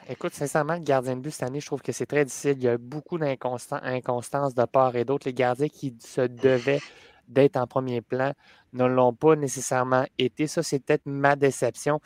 [0.09, 2.55] Écoute, sincèrement, le gardien de but cette année, je trouve que c'est très difficile.
[2.57, 5.27] Il y a beaucoup d'inconstance de part et d'autre.
[5.27, 6.81] Les gardiens qui se devaient
[7.27, 8.33] d'être en premier plan
[8.73, 10.47] ne l'ont pas nécessairement été.
[10.47, 12.01] Ça, c'est peut-être ma déception.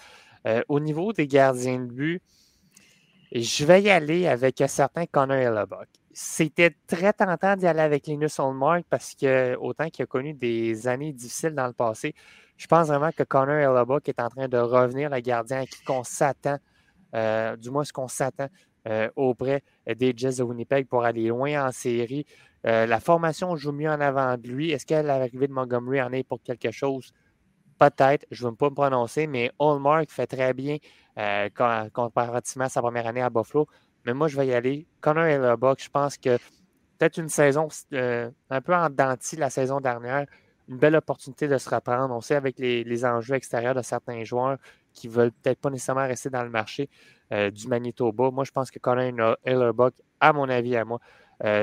[0.46, 2.22] Euh, au niveau des gardiens de but,
[3.32, 5.88] je vais y aller avec un certain Connor Hellebuck.
[6.14, 10.88] C'était très tentant d'y aller avec Linus Olmark parce que, autant qu'il a connu des
[10.88, 12.14] années difficiles dans le passé,
[12.58, 15.84] je pense vraiment que Connor Hellebuck est en train de revenir le gardien à qui
[15.84, 16.58] qu'on s'attend,
[17.16, 18.48] euh, du moins ce qu'on s'attend
[18.88, 19.64] euh, auprès
[19.96, 22.26] des Jets de Winnipeg pour aller loin en série.
[22.64, 24.72] la formation joue mieux en avant de lui.
[24.72, 27.14] Est-ce qu'elle l'arrivée de Montgomery en est pour quelque chose?
[27.78, 30.78] Peut-être, je ne veux pas me prononcer, mais Hallmark fait très bien
[31.18, 31.50] euh,
[31.94, 33.68] comparativement à sa première année à Buffalo.
[34.06, 34.88] Mais moi, je vais y aller.
[35.02, 36.38] Connor et le je pense que
[36.98, 40.26] peut-être une saison euh, un peu en denti la saison dernière,
[40.70, 42.14] une belle opportunité de se reprendre.
[42.14, 44.58] On sait avec les, enjeux extérieurs de certains joueurs
[44.96, 46.90] qui ne veulent peut-être pas nécessairement rester dans le marché
[47.32, 48.32] euh, du Manitoba.
[48.32, 51.00] Moi, je pense que Connor Hellerbuck, à mon avis, à moi,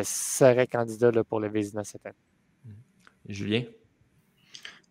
[0.04, 2.14] serait candidat pour le Vézina cette année.
[3.28, 3.64] Julien?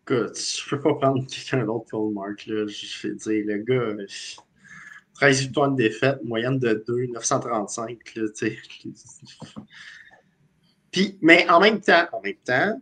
[0.02, 2.46] Écoute, je peux pas prendre quelqu'un d'autre que le Mark.
[2.48, 2.66] Là.
[2.68, 4.06] Je vais dire, le gars,
[5.16, 8.16] 13 victoires de défaite, moyenne de 2, 935.
[8.16, 8.24] Là,
[10.92, 12.82] Puis, mais en même temps, en même temps,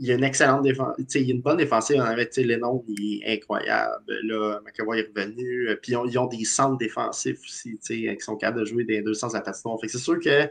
[0.00, 0.96] il y a une excellente défense.
[1.14, 1.96] Il y a une bonne défensive.
[1.98, 4.04] On avait il est incroyable.
[4.24, 5.68] Là, McAvoy est revenu.
[5.82, 9.42] Puis ils ont, des centres défensifs aussi, qui sont capables de jouer des 200 à
[9.42, 10.50] Fait c'est sûr que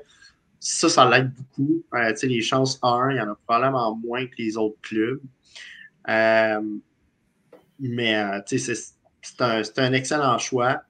[0.64, 1.84] ça, ça l'aide beaucoup.
[1.94, 5.20] Euh, les chances 1, il y en a probablement moins que les autres clubs.
[6.08, 6.62] Euh,
[7.80, 10.82] mais euh, c'est un, un, excellent choix.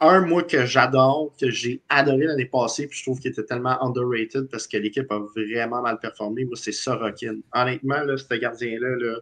[0.00, 3.82] Un, moi, que j'adore, que j'ai adoré l'année passée, puis je trouve qu'il était tellement
[3.84, 7.40] underrated parce que l'équipe a vraiment mal performé, moi, c'est Sorokin.
[7.54, 9.18] Honnêtement, là, ce gardien-là, là,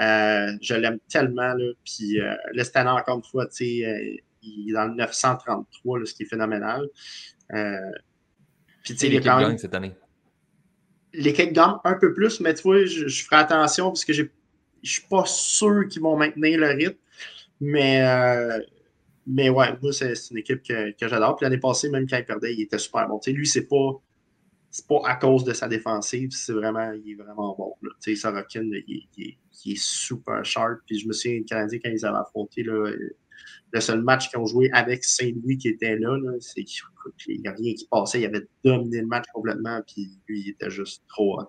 [0.00, 1.54] euh, je l'aime tellement.
[1.54, 2.34] Là, puis euh,
[2.76, 6.88] encore une fois, il est dans le 933, ce qui est phénoménal.
[7.52, 7.92] Euh,
[8.82, 9.58] puis, quand même...
[9.58, 9.94] cette année
[11.14, 14.28] les gamme un peu plus, mais tu vois, je, ferai attention parce que je ne
[14.82, 16.98] suis pas sûr qu'ils vont maintenir le rythme.
[17.60, 18.58] Mais, euh,
[19.26, 21.36] mais ouais, moi, c'est une équipe que, j'adore.
[21.36, 23.18] Puis l'année passée, même quand il perdait, il était super bon.
[23.18, 24.00] Tu sais, lui, c'est pas.
[24.70, 27.74] C'est pas à cause de sa défensive, c'est vraiment, il est vraiment bon.
[27.80, 30.80] Tu sais, Sorokin, il, il, est super sharp.
[30.84, 32.90] Puis je me souviens, le Canadien, quand ils avaient affronté, là,
[33.72, 37.52] le seul match qu'ils ont joué avec Saint-Louis qui était là, c'est qu'il n'y a
[37.52, 38.20] rien qui passait.
[38.20, 41.48] Il avait dominé le match complètement, puis lui, il était juste trop hot.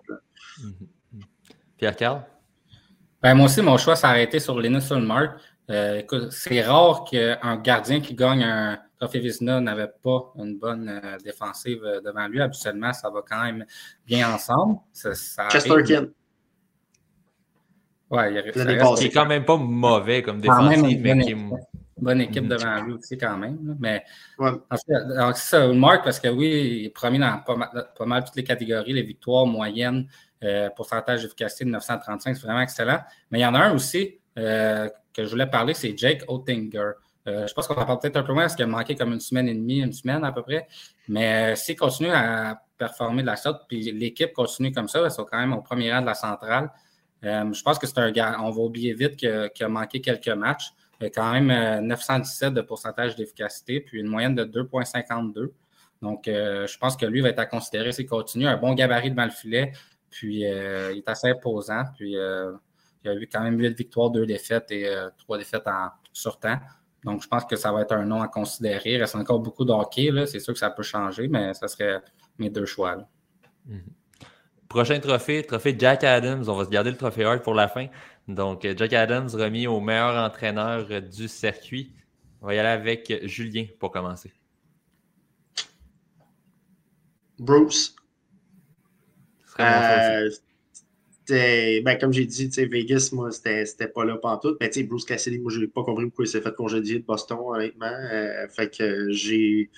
[0.60, 1.22] Mm-hmm.
[1.78, 2.24] Pierre-Carl?
[3.22, 5.40] Ben, moi aussi, mon choix s'est arrêté sur Linus Ulmark.
[5.70, 11.18] Euh, c'est rare qu'un gardien qui gagne un trophée Vizina n'avait pas une bonne euh,
[11.18, 12.40] défensive euh, devant lui.
[12.40, 13.64] Habituellement, ça va quand même
[14.06, 14.78] bien ensemble.
[14.92, 15.12] Ça,
[15.50, 16.06] Chesterkin.
[18.08, 21.34] Ouais, il, a, quand même pas mauvais comme défensif, mais qui
[21.98, 23.76] bonne équipe devant lui aussi quand même.
[23.80, 24.04] Mais
[24.74, 28.92] c'est ça, Marc, parce que oui, il est promis dans pas mal, toutes les catégories,
[28.92, 30.06] les victoires moyennes,
[30.44, 33.00] euh, pourcentage d'efficacité de 935, c'est vraiment excellent.
[33.30, 36.92] Mais il y en a un aussi euh, que je voulais parler, c'est Jake Oettinger.
[37.26, 39.12] Euh, je pense qu'on en parle peut-être un peu moins parce qu'il a manqué comme
[39.12, 40.66] une semaine et demie, une semaine à peu près.
[41.08, 45.24] Mais s'il continue à performer de la sorte, puis l'équipe continue comme ça, ils sont
[45.24, 46.70] quand même au premier rang de la centrale.
[47.22, 50.70] je pense que c'est un gars, on va oublier vite qu'il a manqué quelques matchs.
[51.00, 55.50] Il quand même 917 de pourcentage d'efficacité, puis une moyenne de 2,52.
[56.02, 58.46] Donc, je pense que lui va être à considérer s'il continue.
[58.46, 59.72] Un bon gabarit de le filet,
[60.10, 61.84] puis euh, il est assez imposant.
[61.96, 62.16] Puis
[63.06, 65.90] euh, il a eu quand même 8 victoires, 2 défaites et 3 euh, défaites en
[66.12, 66.58] sur temps.
[67.04, 68.94] Donc, je pense que ça va être un nom à considérer.
[68.94, 70.10] Il reste encore beaucoup de hockey.
[70.26, 72.02] C'est sûr que ça peut changer, mais ça serait
[72.38, 72.96] mes deux choix.
[73.66, 73.82] Mhm.
[74.68, 76.44] Prochain trophée, trophée Jack Adams.
[76.48, 77.86] On va se garder le trophée Hart pour la fin.
[78.26, 81.94] Donc, Jack Adams remis au meilleur entraîneur du circuit.
[82.42, 84.32] On va y aller avec Julien pour commencer.
[87.38, 87.94] Bruce.
[89.60, 90.30] Euh,
[91.28, 94.56] ben, comme j'ai dit, Vegas, moi, c'était pas là tout.
[94.60, 97.86] Mais Bruce Cassidy, moi, j'ai pas compris pourquoi il s'est fait congédier de Boston, honnêtement.
[97.86, 99.70] Euh, fait que j'ai.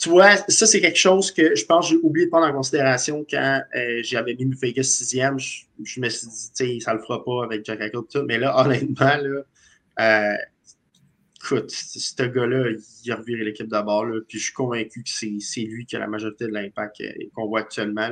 [0.00, 2.52] Tu vois, ça, c'est quelque chose que je pense que j'ai oublié de prendre en
[2.52, 5.38] considération quand euh, j'avais mis Vegas sixième.
[5.38, 8.22] Je, je me suis dit, ça le fera pas avec Jack Eichel, tout.
[8.26, 10.38] Mais là, honnêtement, là,
[11.42, 12.70] écoute, ce gars-là,
[13.04, 14.06] il a reviré l'équipe d'abord.
[14.28, 17.46] Puis je suis convaincu que c'est lui qui a la majorité de l'impact euh, qu'on
[17.46, 18.10] voit actuellement.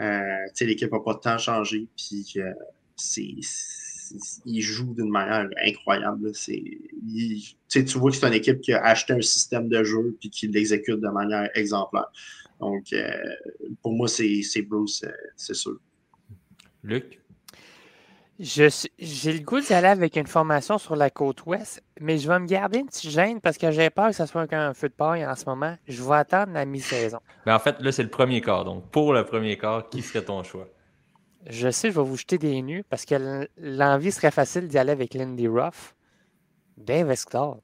[0.00, 1.88] Euh, l'équipe n'a pas temps changé.
[1.96, 2.52] Puis euh,
[4.44, 6.32] il joue d'une manière incroyable.
[6.32, 10.48] tu vois que c'est une équipe qui a acheté un système de jeu et qui
[10.48, 12.10] l'exécute de manière exemplaire.
[12.60, 12.94] Donc,
[13.82, 15.04] pour moi, c'est Bruce,
[15.36, 15.78] c'est sûr.
[16.84, 17.21] Luc?
[18.38, 22.38] J'ai le goût d'y aller avec une formation sur la côte ouest, mais je vais
[22.40, 24.94] me garder une petite gêne parce que j'ai peur que ça soit un feu de
[24.94, 25.76] paille en ce moment.
[25.86, 27.20] Je vais attendre la mi-saison.
[27.46, 28.64] Mais en fait, là, c'est le premier quart.
[28.64, 30.66] Donc, pour le premier quart, qui serait ton choix?
[31.46, 34.92] Je sais, je vais vous jeter des nus parce que l'envie serait facile d'y aller
[34.92, 35.94] avec Lindy Ruff.
[36.76, 37.58] Dave Esclar.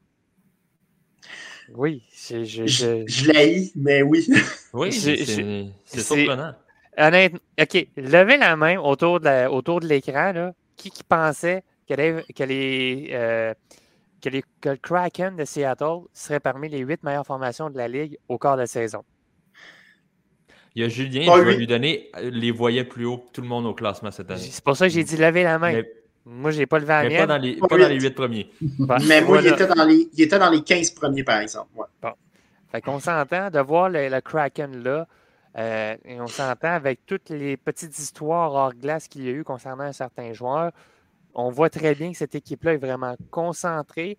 [1.75, 2.45] Oui, je.
[2.45, 3.05] Je, je...
[3.07, 4.29] je l'ai, mais oui.
[4.73, 6.55] Oui, c'est surprenant.
[6.99, 13.53] Honnêtement, OK, levez la main autour de l'écran, là qui, qui pensait que, les, euh,
[14.23, 17.89] que, les, que, le Kraken de Seattle serait parmi les huit meilleures formations de la
[17.89, 19.05] Ligue au quart de saison?
[20.75, 23.49] Il y a Julien, qui va lui donner les voyait plus haut que tout le
[23.49, 24.41] monde au classement cette année.
[24.41, 25.83] C'est pour ça que j'ai dit lever la main.
[26.25, 27.19] moi, je n'ai pas levé la main.
[27.19, 28.51] Pas dans les, pas dans les 8 premiers.
[29.09, 31.69] mais moi, il, était dans les, il était dans les 15 premiers, par exemple.
[31.75, 32.13] Bon.
[32.71, 35.09] Fait qu'on s'entend de voir le Kraken là.
[35.59, 39.43] Euh, et on s'entend avec toutes les petites histoires hors glace qu'il y a eu
[39.43, 40.71] concernant un certain joueur.
[41.35, 44.19] On voit très bien que cette équipe-là est vraiment concentrée.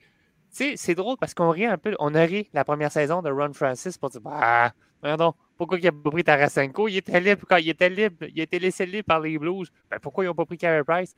[0.52, 1.96] Tu sais, c'est drôle parce qu'on rit un peu.
[2.00, 5.86] On a ri la première saison de Ron Francis pour dire Bah, pardon, pourquoi il
[5.86, 6.88] n'a pas pris Tarasenko?
[6.90, 8.26] Il était libre quand il était libre.
[8.34, 9.72] Il a été laissé libre par les Blues.
[9.90, 11.16] Ben, pourquoi ils n'ont pas pris Carey Price?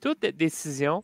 [0.00, 1.02] Toutes des décisions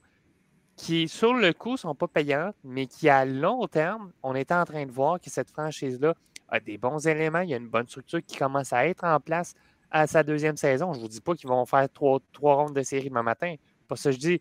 [0.77, 4.53] qui, sur le coup, ne sont pas payantes, mais qui, à long terme, on est
[4.53, 6.15] en train de voir que cette franchise-là
[6.53, 9.19] a des bons éléments, il y a une bonne structure qui commence à être en
[9.19, 9.55] place
[9.91, 10.93] à sa deuxième saison.
[10.93, 13.55] Je ne vous dis pas qu'ils vont faire trois, trois rondes de série demain matin.
[13.88, 14.41] Pas ça je dis.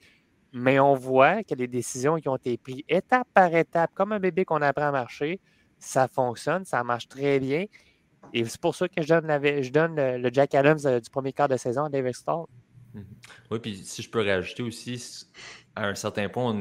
[0.53, 4.19] Mais on voit que les décisions qui ont été prises étape par étape, comme un
[4.19, 5.39] bébé qu'on apprend à marcher,
[5.79, 7.65] ça fonctionne, ça marche très bien.
[8.33, 11.31] Et c'est pour ça que je donne, je donne le, Jack Adams euh, du premier
[11.31, 12.45] quart de saison à David Stall.
[12.93, 13.05] Mhm.
[13.49, 15.25] Oui, puis si je peux rajouter aussi,
[15.75, 16.53] à un certain point,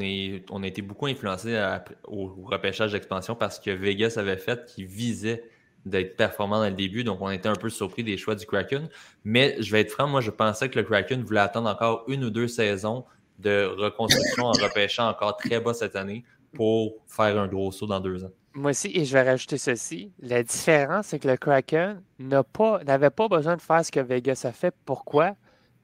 [0.51, 1.59] on, a été beaucoup influencé
[2.05, 5.45] au, repêchage d'expansion parce que Vegas avait fait qu'il visait
[5.85, 7.05] d'être performant dans le début.
[7.05, 8.89] Donc, on était un peu surpris des choix du Kraken.
[9.25, 12.25] Mais je vais être franc, moi, je pensais que le Kraken voulait attendre encore une
[12.25, 13.05] ou deux saisons
[13.39, 18.01] de reconstruction en repêchant encore très bas cette année pour faire un gros saut dans
[18.01, 18.31] deux ans.
[18.53, 20.13] Moi aussi, et je vais rajouter ceci.
[20.21, 24.53] La différence, c'est que le Kraken n'avait pas besoin de faire ce que Vegas a
[24.53, 24.75] fait.
[24.85, 25.37] Pourquoi?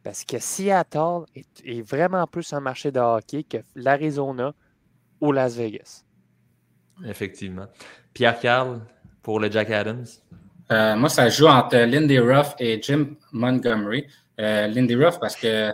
[0.07, 1.25] Parce que Seattle
[1.65, 4.55] est, vraiment plus un marché de hockey que l'Arizona
[5.21, 6.05] ou Las Vegas.
[7.05, 7.67] Effectivement.
[8.15, 8.83] Pierre Carl
[9.21, 10.07] pour le Jack Adams.
[10.71, 14.07] Euh, moi, ça joue entre Lindy Ruff et Jim Montgomery.
[14.39, 15.73] Euh, Lindy Ruff, parce que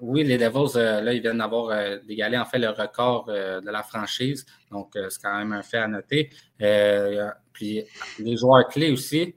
[0.00, 3.82] oui, les Devils, euh, là, ils viennent d'avoir d'égaler en fait le record de la
[3.82, 4.46] franchise.
[4.70, 6.30] Donc, c'est quand même un fait à noter.
[7.52, 7.82] puis
[8.20, 9.34] les joueurs clés aussi,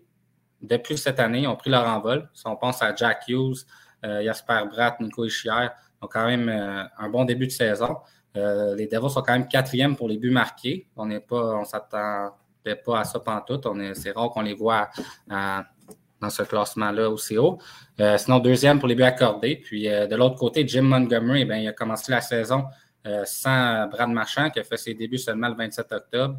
[0.62, 2.30] depuis cette année, ont pris leur envol.
[2.34, 3.66] Si on pense à Jack Hughes,
[4.06, 5.68] euh, Jasper Bratt, Nico Ischier,
[6.02, 7.98] ont quand même euh, un bon début de saison.
[8.38, 10.88] Euh, les Devils sont quand même quatrième pour les buts marqués.
[10.96, 13.68] On n'est pas, on s'attendait pas à ça pantoute.
[13.96, 14.90] c'est rare qu'on les voit
[15.28, 17.58] dans ce classement-là aussi haut.
[18.18, 19.56] sinon, deuxième pour les buts accordés.
[19.58, 22.66] Puis de l'autre côté, Jim Montgomery, ben, il a commencé la saison
[23.26, 26.38] sans Brad Marchand, qui a fait ses débuts seulement le 27 octobre.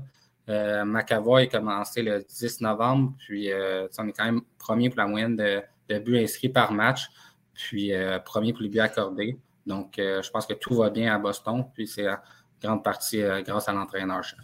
[0.85, 5.37] McAvoy a commencé le 10 novembre, puis on est quand même premier pour la moyenne
[5.37, 7.09] de, buts inscrits par match,
[7.55, 7.93] puis
[8.25, 9.39] premier pour les buts accordés.
[9.67, 12.17] Donc, je pense que tout va bien à Boston, puis c'est en
[12.63, 14.41] grande partie grâce à l'entraîneur-chef.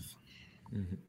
[0.72, 1.06] Mm-hmm.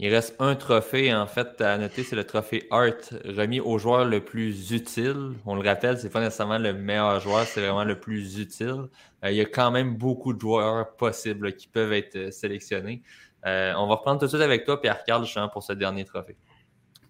[0.00, 4.04] Il reste un trophée, en fait, à noter, c'est le trophée Art, remis au joueur
[4.04, 5.34] le plus utile.
[5.46, 8.88] On le rappelle, c'est pas nécessairement le meilleur joueur, c'est vraiment le plus utile.
[9.24, 13.02] Euh, il y a quand même beaucoup de joueurs possibles qui peuvent être euh, sélectionnés.
[13.46, 16.36] Euh, on va reprendre tout de suite avec toi, Pierre-Carl, justement, pour ce dernier trophée.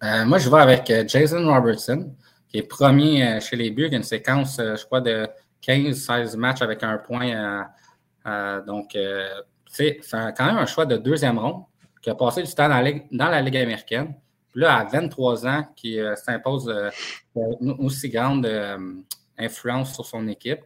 [0.01, 2.13] moi, je vais avec Jason Robertson,
[2.49, 5.27] qui est premier chez les Bugs, une séquence, je crois, de
[5.65, 7.65] 15-16 matchs avec un point.
[8.67, 8.97] donc,
[9.67, 11.63] c'est quand même un choix de deuxième ronde
[12.05, 14.13] qui a passé du temps dans la Ligue, américaine.
[14.51, 16.89] Puis là, à 23 ans, qui euh, s'impose euh,
[17.61, 18.77] une aussi grande euh,
[19.39, 20.59] influence sur son équipe.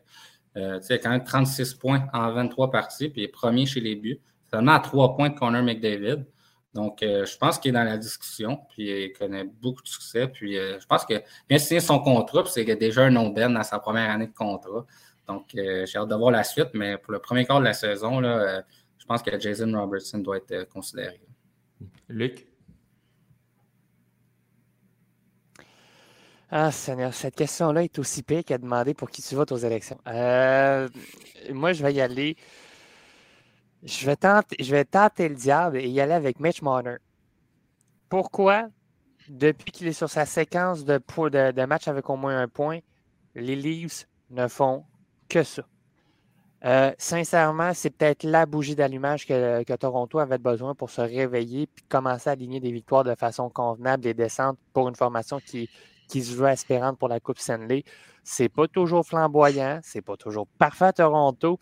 [0.56, 4.20] il a quand même 36 points en 23 parties, puis premier chez les buts.
[4.52, 6.26] Seulement à 3 points de Connor McDavid.
[6.74, 10.28] Donc, je pense qu'il est dans la discussion, puis il connaît beaucoup de succès.
[10.28, 11.16] Puis je pense que
[11.48, 14.86] bien signé son contrat, puis c'est déjà un non-ben dans sa première année de contrat.
[15.28, 18.20] Donc, j'ai hâte de voir la suite, mais pour le premier quart de la saison,
[18.20, 18.64] là,
[18.98, 21.20] je pense que Jason Robertson doit être considéré.
[22.08, 22.48] Luc?
[26.52, 30.00] Ah, Seigneur, cette question-là est aussi pire qu'à demander pour qui tu votes aux élections.
[30.08, 30.90] Euh,
[31.52, 32.36] moi, je vais y aller.
[33.84, 36.98] Je vais, tenter, le diable et y aller avec Mitch Marner.
[38.10, 38.68] Pourquoi?
[39.30, 42.80] Depuis qu'il est sur sa séquence de, de, de matchs avec au moins un point,
[43.36, 44.86] les Leafs ne font
[45.30, 45.64] que ça?
[46.66, 51.86] Euh, sincèrement, c'est peut-être la bougie d'allumage que, Toronto avait besoin pour se réveiller puis
[51.88, 55.70] commencer à aligner des victoires de façon convenable et décente pour une formation qui,
[56.10, 57.84] se veut aspirante pour la Coupe Stanley.
[58.24, 61.60] C'est pas toujours flamboyant, c'est pas toujours parfait Toronto.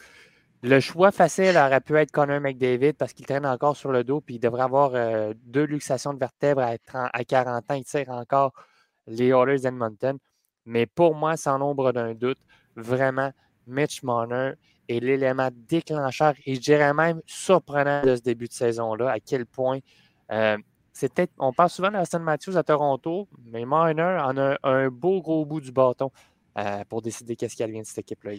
[0.63, 4.21] Le choix facile aurait pu être Connor McDavid parce qu'il traîne encore sur le dos
[4.21, 7.75] puis il devrait avoir euh, deux luxations de vertèbres à, à 40 ans.
[7.75, 8.53] Il tire encore
[9.05, 10.17] les Oilers d'Edmonton.
[10.65, 12.39] Mais pour moi, sans nombre d'un doute,
[12.75, 13.31] vraiment,
[13.67, 14.53] Mitch Marner
[14.89, 19.45] est l'élément déclencheur et je dirais même surprenant de ce début de saison-là, à quel
[19.45, 19.79] point
[20.31, 20.57] euh,
[20.99, 25.45] peut-être, on parle souvent d'Aston Matthews à Toronto, mais Marner en a un beau gros
[25.45, 26.11] bout du bâton
[26.57, 28.31] euh, pour décider qu'est-ce qui vient de cette équipe-là.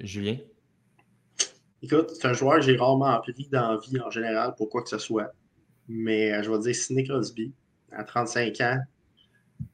[0.00, 0.36] Julien?
[1.82, 4.88] Écoute, c'est un joueur que j'ai rarement pris dans vie en général pour quoi que
[4.88, 5.32] ce soit.
[5.88, 7.52] Mais euh, je vais dire Sidney Crosby,
[7.90, 8.78] à 35 ans.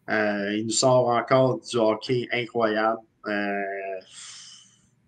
[0.08, 3.00] il nous sort encore du hockey incroyable.
[3.26, 3.62] Euh,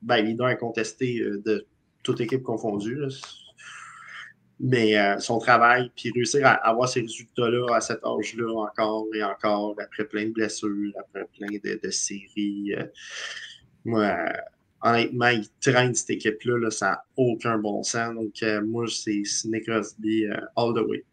[0.02, 1.66] ben, leader incontesté euh, de
[2.02, 2.98] toute équipe confondue.
[4.58, 9.22] Mais euh, son travail, puis réussir à avoir ces résultats-là à cet âge-là encore et
[9.24, 12.74] encore, après plein de blessures, après plein de, séries.
[12.76, 12.84] Euh,
[13.84, 14.16] moi,
[14.82, 18.14] honnêtement, il traîne cette équipe-là, ça n'a aucun bon sens.
[18.14, 18.32] Donc,
[18.64, 21.04] moi, c'est Nick Crosby all the way.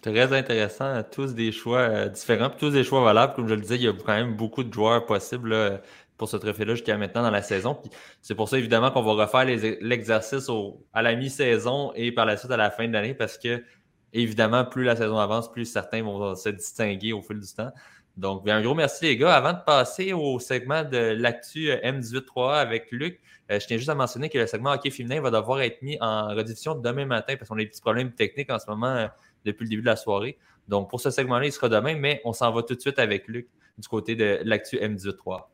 [0.00, 1.00] Très intéressant.
[1.04, 3.34] Tous des choix différents, tous des choix valables.
[3.34, 5.80] Comme je le disais, il y a quand même beaucoup de joueurs possibles
[6.22, 7.82] pour ce trophée-là jusqu'à maintenant dans la saison.
[8.20, 9.44] c'est pour ça, évidemment, qu'on va refaire
[9.80, 10.48] l'exercice
[10.92, 13.64] à la mi-saison et par la suite à la fin de l'année parce que,
[14.12, 17.72] évidemment, plus la saison avance, plus certains vont se distinguer au fil du temps.
[18.16, 19.34] Donc, un gros merci, les gars.
[19.34, 23.20] Avant de passer au segment de l'actu M18-3 avec Luc,
[23.50, 25.96] euh, je tiens juste à mentionner que le segment hockey féminin va devoir être mis
[26.00, 29.06] en rediffusion demain matin parce qu'on a des petits problèmes techniques en ce moment euh,
[29.44, 30.38] depuis le début de la soirée.
[30.68, 33.26] Donc, pour ce segment-là, il sera demain, mais on s'en va tout de suite avec
[33.28, 33.48] Luc
[33.78, 35.44] du côté de l'actu M18-3.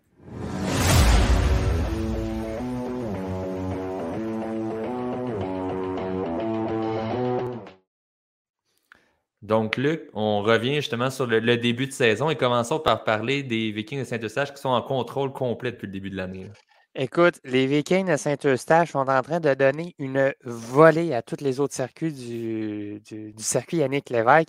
[9.48, 13.72] Donc, Luc, on revient justement sur le, début de saison et commençons par parler des
[13.72, 16.50] Vikings de Saint-Eustache qui sont en contrôle complet depuis le début de l'année.
[16.94, 21.60] Écoute, les Vikings de Saint-Eustache sont en train de donner une volée à tous les
[21.60, 23.00] autres circuits du,
[23.38, 24.48] circuit Yannick Lévesque.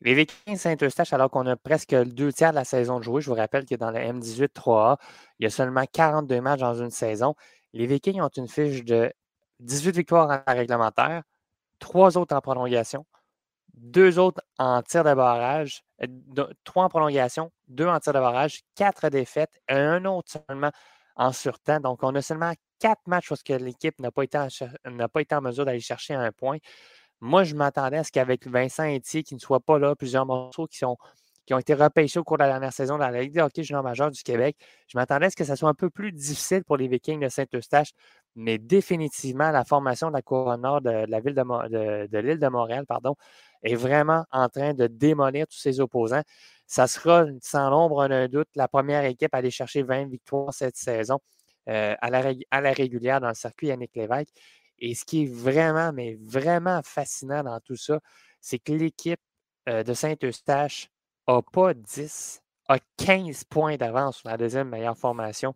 [0.00, 3.20] Les Vikings de Saint-Eustache, alors qu'on a presque deux tiers de la saison de jouer,
[3.20, 4.96] je vous rappelle que dans le M18 3A,
[5.38, 7.36] il y a seulement 42 matchs dans une saison.
[7.72, 9.12] Les Vikings ont une fiche de
[9.60, 11.22] 18 victoires en réglementaire,
[11.78, 13.06] trois autres en prolongation,
[13.80, 18.60] deux autres en tir de barrage, euh, trois en prolongation, deux en tir de barrage,
[18.74, 20.70] quatre défaites, et un autre seulement
[21.16, 21.80] en surtemps.
[21.80, 24.48] Donc, on a seulement quatre matchs parce que l'équipe n'a pas, été en,
[25.08, 26.58] pas été en mesure d'aller chercher un point.
[27.20, 30.66] Moi, je m'attendais à ce qu'avec Vincent Etier, qui ne soit pas là, plusieurs morceaux
[30.66, 30.84] qui,
[31.46, 33.62] qui ont été repêchés au cours de la dernière saison dans la Ligue de hockey
[33.62, 34.56] junior majeur du Québec,
[34.88, 37.28] je m'attendais à ce que ça soit un peu plus difficile pour les Vikings de
[37.28, 37.90] Saint-Eustache,
[38.36, 43.16] mais définitivement, la formation de la couronne nord de, la de, l'île de Montréal pardon,
[43.62, 46.22] est vraiment en train de démolir tous ses opposants.
[46.66, 50.76] Ça sera, sans l'ombre d'un doute, la première équipe à aller chercher 20 victoires cette
[50.76, 51.18] saison.
[51.66, 54.34] à, la, à, la, régulière dans le circuit Yannick Lévesque.
[54.78, 58.00] Et ce qui est vraiment, mais vraiment fascinant dans tout ça,
[58.40, 59.20] c'est que l'équipe
[59.66, 60.88] de Saint-Eustache
[61.28, 65.54] n'a pas 10, a 15 points d'avance sur la deuxième meilleure formation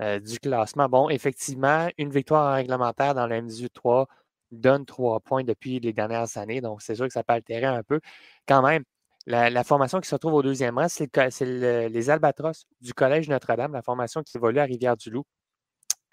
[0.00, 0.88] du classement.
[0.88, 4.06] Bon, effectivement, une victoire réglementaire dans le M18-3
[4.52, 7.82] donne trois points depuis les dernières années, donc c'est sûr que ça peut altérer un
[7.82, 8.00] peu.
[8.46, 8.84] Quand même,
[9.26, 11.08] la, formation qui se retrouve au deuxième rang, c'est
[11.44, 15.24] les Albatros du Collège Notre-Dame, la formation qui évolue à Rivière-du-Loup.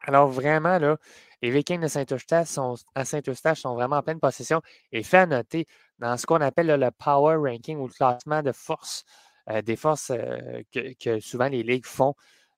[0.03, 0.97] Alors vraiment, là,
[1.41, 4.61] les Vikings de Saint-Eustache sont, à Saint-Eustache sont vraiment en pleine possession.
[4.91, 5.67] Et fait à noter,
[5.99, 9.28] dans ce qu'on appelle le Power Ranking ou le classement de force, euh,
[9.63, 12.15] des forces euh, que, souvent les ligues font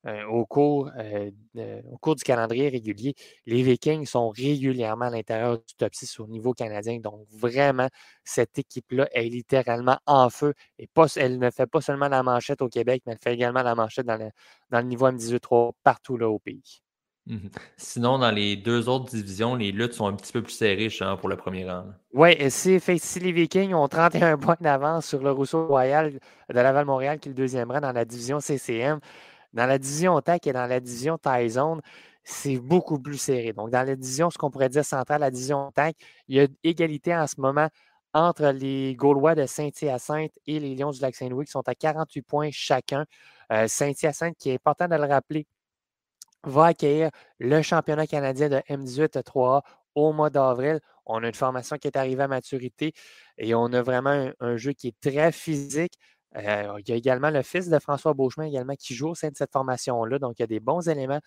[0.07, 0.91] euh, au, cours,
[1.55, 3.13] au cours du calendrier régulier,
[3.45, 6.99] les Vikings sont régulièrement à l'intérieur du top 6 au niveau canadien.
[6.99, 7.87] Donc vraiment,
[8.23, 10.53] cette équipe-là est littéralement en feu.
[10.79, 13.61] Et pas, elle ne fait pas seulement la manchette au Québec, mais elle fait également
[13.63, 14.31] la manchette dans le,
[14.71, 16.81] dans le niveau M18-3 partout là, au pays.
[17.27, 17.47] Mmh
[17.77, 21.29] Sinon, dans les deux autres divisions, les luttes sont un petit peu plus serrées pour
[21.29, 21.85] le premier rang.
[22.13, 26.19] Oui, si, si les Vikings ont 31 points d'avance sur le Rousseau Royal de
[26.53, 28.99] Laval-Montréal, qui est le deuxième rang dans la division CCM,
[29.53, 31.19] dans la division TAC et dans la division
[31.49, 31.81] Zone,
[32.23, 33.53] c'est beaucoup plus serré.
[33.53, 35.95] Donc, dans la division, ce qu'on pourrait dire centrale, la division TAC,
[36.27, 37.67] il y a égalité en ce moment
[38.13, 42.49] entre les Gaulois de Saint-Hyacinthe et les Lions du Lac-Saint-Louis qui sont à 48 points
[42.51, 43.05] chacun.
[43.51, 45.45] Euh, Saint-Hyacinthe, qui est important de le rappeler,
[46.43, 49.61] va accueillir le championnat canadien de M18 3A
[49.95, 50.79] au mois d'avril.
[51.05, 52.93] On a une formation qui est arrivée à maturité
[53.37, 55.93] et on a vraiment un, jeu qui est très physique.
[56.37, 59.29] Euh, il y a également le fils de François Beauchemin également qui joue au sein
[59.29, 60.17] de cette formation-là.
[60.17, 61.19] Donc, il y a des bons éléments,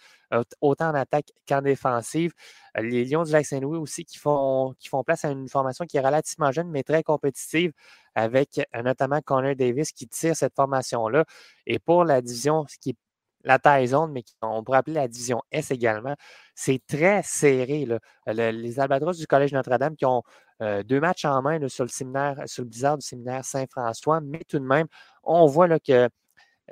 [0.63, 2.33] autant en attaque qu'en défensive.
[2.75, 6.01] Les Lions du Lac-Saint-Louis aussi qui font, qui font place à une formation qui est
[6.01, 7.73] relativement jeune, mais très compétitive,
[8.15, 11.27] avec euh, notamment Connor Davis qui tire cette formation-là.
[11.67, 12.97] Et pour la division qui est
[13.45, 16.15] la taille zone, mais on pourrait appeler la division S également.
[16.55, 17.87] C'est très serré.
[18.27, 20.23] les Albatros du Collège Notre-Dame qui ont
[20.63, 24.41] euh, deux matchs en main sur le séminaire, sur le bizarre du séminaire Saint-François, mais
[24.49, 24.87] tout de même,
[25.23, 26.09] on voit que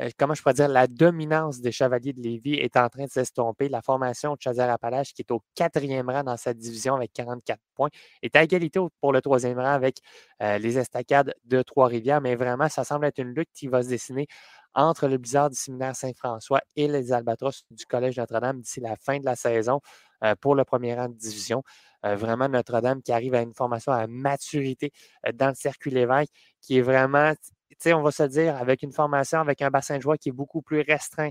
[0.01, 3.11] euh, comment je pourrais dire, la dominance des Chevaliers de Lévis est en train de
[3.11, 3.69] s'estomper.
[3.69, 7.91] La formation de Chazer-Appalaches, qui est au quatrième rang dans cette division avec 44 points,
[8.23, 9.99] est à égalité pour le troisième rang avec
[10.43, 12.23] euh, les Estacades de Trois-Rivières.
[12.23, 14.27] Mais vraiment, ça semble être une lutte qui va se dessiner
[14.75, 19.19] entre le Blizzard du séminaire Saint-François et les Albatros du Collège Notre-Dame d'ici la fin
[19.19, 19.81] de la saison
[20.25, 21.63] euh, pour le premier rang de division.
[22.05, 24.93] Euh, vraiment Notre-Dame qui arrive à une formation à maturité
[25.27, 27.33] euh, dans le circuit Lévesque, qui est vraiment,
[27.71, 30.31] tu sais, on va se dire, avec une formation, avec un bassin de joueurs qui
[30.31, 31.31] est beaucoup plus restreint.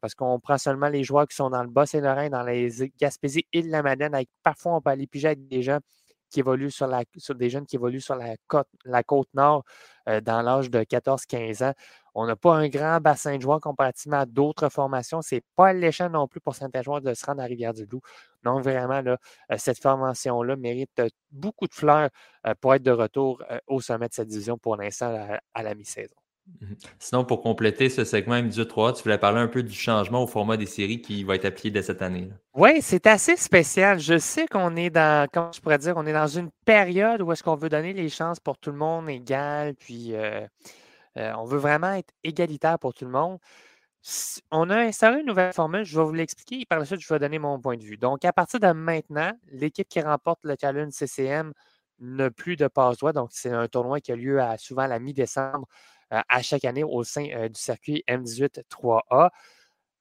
[0.00, 2.68] parce qu'on prend seulement les joueurs qui sont dans le Bas-Saint-Laurent, dans les
[3.00, 5.78] Gaspésie et la Madeleine, avec parfois on peut aller piger avec des gens
[6.30, 9.64] qui évoluent sur la, sur des jeunes qui évoluent sur la côte, la côte nord
[10.06, 11.72] dans l'âge de 14-15 ans.
[12.14, 15.20] On n'a pas un grand bassin de joueurs comparativement à d'autres formations.
[15.20, 18.00] Ce n'est pas alléchant non plus pour certains joueurs de se rendre à Rivière-du-Loup.
[18.44, 19.18] Donc, vraiment, là,
[19.50, 22.10] euh, cette formation-là mérite euh, beaucoup de fleurs
[22.46, 26.14] euh, pour être de retour au sommet de cette division pour l'instant à, la mi-saison.
[26.60, 30.26] Mmh Sinon, pour compléter ce segment M18-3, tu voulais parler un peu du changement au
[30.26, 32.30] format des séries qui va être appliqué dès cette année.
[32.54, 33.98] Oui, c'est assez spécial.
[33.98, 37.32] Je sais qu'on est dans, comment je pourrais dire, on est dans une période où
[37.32, 40.46] est-ce qu'on veut donner les chances pour tout le monde égal, puis euh,
[41.16, 43.38] on veut vraiment être égalitaire pour tout le monde.
[44.50, 47.08] On a instauré une nouvelle formule, je vais vous l'expliquer et par la suite, je
[47.08, 47.96] vais donner mon point de vue.
[47.96, 51.52] Donc, à partir de maintenant, l'équipe qui remporte le challenge CCM
[52.00, 53.12] n'a plus de passe-droit.
[53.12, 55.66] Donc, c'est un tournoi qui a lieu souvent à la mi-décembre
[56.12, 59.30] euh, à chaque année au sein euh, du circuit M18 3A.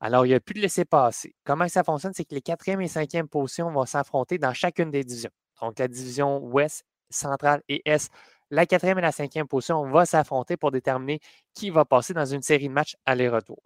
[0.01, 1.33] Alors, il n'y a plus de laisser passer.
[1.45, 2.13] Comment ça fonctionne?
[2.13, 5.31] C'est que les quatrième et cinquième positions vont s'affronter dans chacune des divisions.
[5.61, 8.11] Donc, la division Ouest, Centrale et Est
[8.53, 11.19] la quatrième et la cinquième position vont s'affronter pour déterminer
[11.53, 13.61] qui va passer dans une série de matchs aller-retour.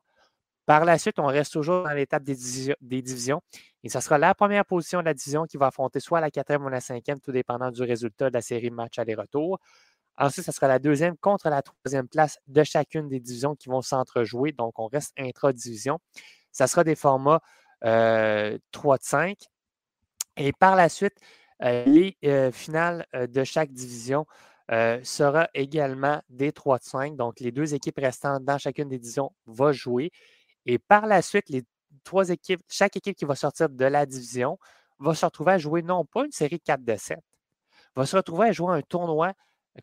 [0.66, 2.36] Par la suite, on reste toujours dans l'étape des,
[2.82, 3.42] divisions
[3.84, 6.66] et ce sera la première position de la division qui va affronter soit la quatrième
[6.66, 9.60] ou la cinquième, tout dépendant du résultat de la série de matchs aller-retour.
[10.18, 13.82] Ensuite, ce sera la deuxième contre la troisième place de chacune des divisions qui vont
[13.82, 14.52] s'entrejouer.
[14.52, 16.00] Donc, on reste intra-division.
[16.52, 17.42] Ça sera des formats
[17.82, 18.58] 3 euh,
[18.98, 19.38] de 5.
[20.38, 21.16] Et par la suite,
[21.64, 24.26] euh, les euh, finales de chaque division
[24.72, 27.16] euh, sera également des 3 de 5.
[27.16, 30.12] Donc, les deux équipes restantes dans chacune des divisions vont jouer.
[30.66, 31.64] Et par la suite, les
[32.04, 34.60] trois équipes, chaque équipe qui va sortir de la division
[35.00, 37.20] va se retrouver à jouer non pas une série 4 de 7,
[37.96, 39.34] va se retrouver à jouer un tournoi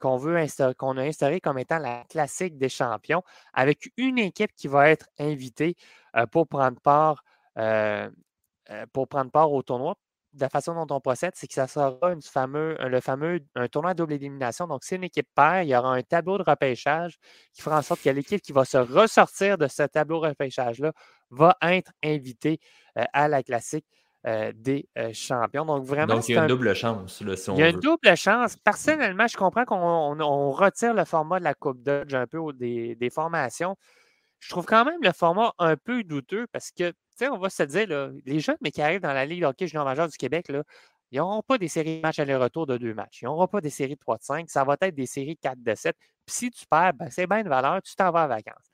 [0.00, 0.44] qu'on veut
[0.76, 3.22] qu'on a instauré comme étant la classique des champions,
[3.52, 5.76] avec une équipe qui va être invitée
[6.16, 7.22] euh, pour prendre part
[7.58, 8.10] euh,
[8.92, 9.96] pour prendre part au tournoi
[10.38, 13.92] la façon dont on procède, c'est que ça sera une fameux, le fameux un tournoi
[13.92, 14.66] à double élimination.
[14.66, 17.16] Donc, si une équipe perd, il y aura un tableau de repêchage
[17.52, 20.92] qui fera en sorte que l'équipe qui va se ressortir de ce tableau de repêchage-là
[21.30, 22.58] va être invitée
[22.98, 23.86] euh, à la classique.
[24.26, 25.66] Euh, des euh, champions.
[25.66, 26.14] Donc, vraiment.
[26.14, 27.20] Donc, il y a une double chance.
[27.20, 28.56] Là, si il y a une double chance.
[28.56, 33.10] Personnellement, je comprends qu'on retire le format de la Coupe Dodge un peu des, des,
[33.10, 33.76] formations.
[34.40, 37.50] Je trouve quand même le format un peu douteux parce que, tu sais, on va
[37.50, 40.08] se dire, là, les jeunes, mais qui arrivent dans la Ligue de hockey junior majeur
[40.08, 40.62] du Québec, là,
[41.10, 43.22] ils n'auront pas des séries de matchs aller-retour de deux matchs.
[43.22, 44.50] Ils n'auront pas des séries de 3 de 5.
[44.50, 45.96] Ça va être des séries 4 de 7.
[46.26, 48.70] Puis si tu perds, ben, c'est bien de valeur, tu t'en vas en vacances.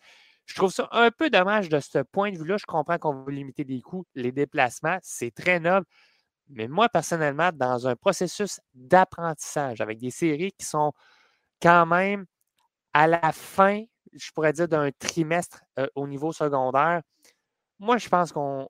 [0.47, 2.57] Je trouve ça un peu dommage de ce point de vue-là.
[2.57, 5.87] Je comprends qu'on veut limiter les coûts, les déplacements, c'est très noble.
[6.49, 10.93] Mais moi, personnellement, dans un processus d'apprentissage avec des séries qui sont
[11.63, 12.27] quand même
[12.95, 15.63] à la fin, je pourrais dire, d'un trimestre
[15.95, 17.03] au niveau secondaire,
[17.81, 18.69] moi, je pense qu'on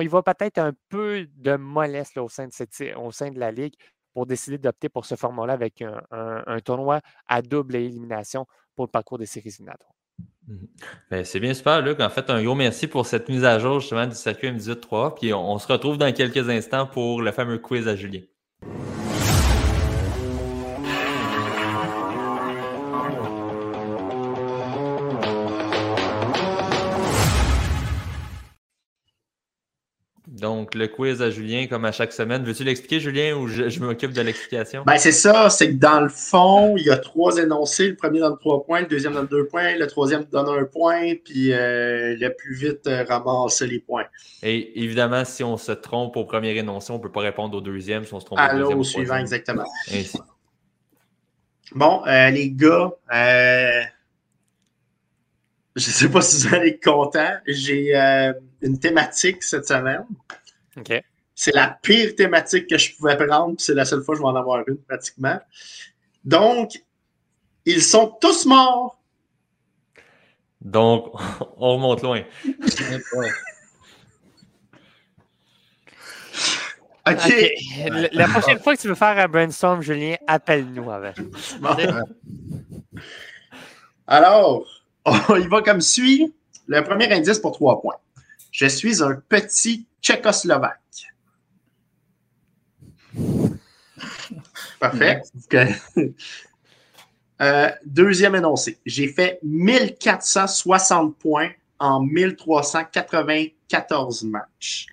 [0.00, 3.74] y va peut-être un peu de mollesse au, sein de au sein de la Ligue
[4.14, 9.18] pour décider d'opter pour ce format-là avec un, tournoi à double élimination pour le parcours
[9.18, 9.90] des séries éliminatoires.
[10.46, 10.66] Mmh
[11.10, 11.98] ben, c'est bien super, Luc.
[12.00, 15.18] En fait, un gros merci pour cette mise à jour justement du circuit M18-3.
[15.18, 18.20] Puis on se retrouve dans quelques instants pour le fameux quiz à Julien.
[30.44, 32.44] Donc, le quiz à Julien, comme à chaque semaine.
[32.44, 34.82] Veux-tu l'expliquer, Julien, ou je, m'occupe de l'explication?
[34.86, 35.48] Ben, c'est ça.
[35.48, 37.88] C'est que dans le fond, il y a trois énoncés.
[37.88, 41.14] Le premier donne trois points, le deuxième donne deux points, le troisième donne un point,
[41.24, 44.04] puis euh, le plus vite euh, ramasse les points.
[44.42, 47.62] Et évidemment, si on se trompe au premier énoncé, on ne peut pas répondre au
[47.62, 48.04] deuxième.
[48.04, 48.78] Si on se trompe au deuxième.
[48.78, 49.64] au suivant, exactement.
[51.74, 53.86] Bon, euh, les gars, je
[55.88, 57.32] ne sais pas si vous allez être contents.
[57.46, 57.94] J'ai
[58.64, 60.06] une thématique cette semaine.
[61.34, 64.28] C'est la pire thématique que je pouvais prendre, c'est la seule fois que je vais
[64.28, 65.38] en avoir une pratiquement.
[66.24, 66.82] Donc,
[67.64, 68.98] ils sont tous morts.
[70.60, 71.12] Donc,
[71.58, 72.22] on remonte loin.
[77.06, 77.34] OK.
[78.12, 81.16] La prochaine fois que tu veux faire un brainstorm, Julien, appelle-nous avec.
[84.06, 84.64] Alors,
[85.36, 86.32] il va comme suit.
[86.66, 87.98] Le premier indice pour trois points.
[88.54, 91.12] Je suis un petit Tchécoslovaque.
[94.80, 95.20] Parfait.
[97.42, 98.78] Euh, deuxième énoncé.
[98.86, 101.50] J'ai fait 1460 points
[101.80, 104.86] en 1394 matchs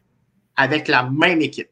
[0.55, 1.69] avec la même équipe.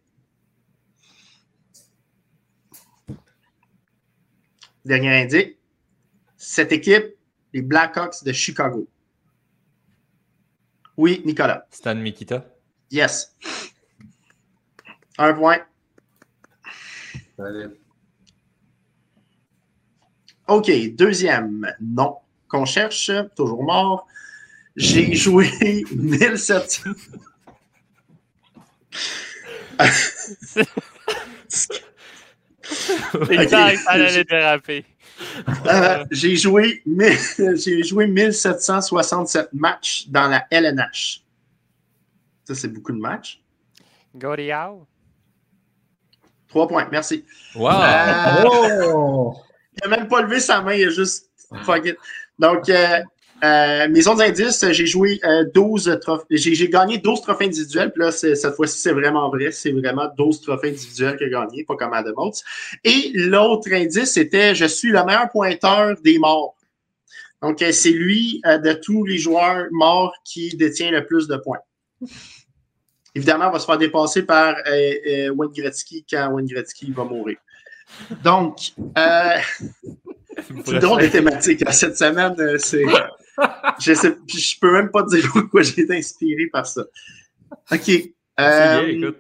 [4.85, 5.55] Dernier indice.
[6.37, 7.15] Cette équipe,
[7.51, 8.87] les Blackhawks de Chicago.
[10.99, 11.65] Oui, Nicolas.
[11.71, 12.43] Stan Mikita.
[12.91, 13.33] Yes.
[15.17, 15.59] Un point.
[20.49, 22.17] OK, deuxième nom
[22.49, 24.07] qu'on cherche, toujours mort.
[24.75, 25.49] J'ai joué
[25.95, 26.91] 1700.
[33.29, 34.85] Exact, allait déraper.
[35.65, 36.83] Euh, j'ai joué,
[37.55, 41.23] j'ai joué 1767 matchs dans la LNH.
[42.45, 43.41] Ça, c'est beaucoup de matchs.
[44.15, 44.87] Goriao.
[46.47, 47.25] Trois points, merci.
[47.55, 47.69] Wow!
[47.71, 49.35] Euh, oh!
[49.73, 51.29] Il n'a même pas levé sa main, il a juste
[51.63, 51.95] fuck it.
[52.39, 53.01] Donc, euh,
[53.43, 55.19] euh, mes autres indices, j'ai joué
[55.53, 56.25] 12 trophées.
[56.31, 57.91] J'ai gagné 12 trophées individuels.
[57.91, 59.51] Puis là, cette fois-ci, c'est vraiment vrai.
[59.51, 62.43] C'est vraiment 12 trophées individuels que j'ai gagné, pas comme Adam Oates.
[62.83, 66.55] Et l'autre indice, c'était je suis le meilleur pointeur des morts.
[67.41, 71.59] Donc, c'est lui de tous les joueurs morts qui détient le plus de points.
[73.15, 77.03] Évidemment, on va se faire dépasser par euh, euh, Wayne Gretzky quand Wayne Gretzky va
[77.03, 77.37] mourir.
[78.23, 79.37] Donc, euh,
[80.65, 81.63] c'est drôle de thématique.
[81.71, 82.85] Cette semaine, euh, c'est.
[83.79, 86.83] Je sais, je peux même pas te dire pourquoi j'ai été inspiré par ça.
[87.71, 87.91] OK.
[88.39, 89.11] Euh,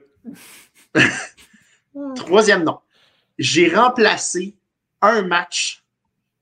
[2.15, 2.79] troisième nom.
[3.37, 4.55] J'ai remplacé
[5.01, 5.83] un match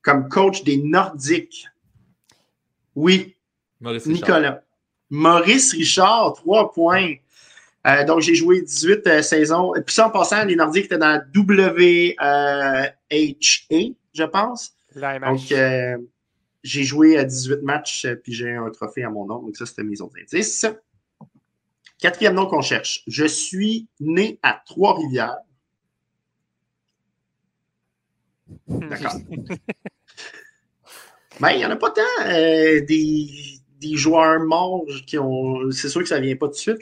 [0.02, 1.66] comme coach des Nordiques.
[2.94, 3.36] Oui.
[4.06, 4.62] Nicolas.
[5.10, 7.14] Maurice Richard, trois points.
[7.86, 9.72] Euh, donc, j'ai joué 18 euh, saisons.
[9.86, 12.14] Puis ça, en passant, les Nordiques étaient dans la WHA,
[14.12, 14.72] je pense.
[14.94, 15.96] Donc, euh,
[16.62, 19.40] j'ai joué à 18 matchs, puis j'ai un trophée à mon nom.
[19.40, 20.66] Donc, ça, c'était mes autres indices.
[21.98, 23.02] Quatrième nom qu'on cherche.
[23.06, 25.38] Je suis né à Trois-Rivières.
[28.66, 29.14] D'accord.
[31.40, 33.28] Mais il n'y en a pas tant des,
[33.80, 35.70] des, joueurs morts qui ont.
[35.70, 36.80] C'est sûr que ça ne vient pas tout de suite.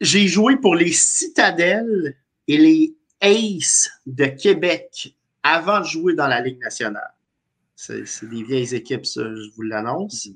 [0.00, 2.16] J'ai joué pour les Citadelles
[2.48, 7.12] et les Aces de Québec avant de jouer dans la Ligue nationale.
[7.84, 10.28] C'est des vieilles équipes, ça, je vous l'annonce.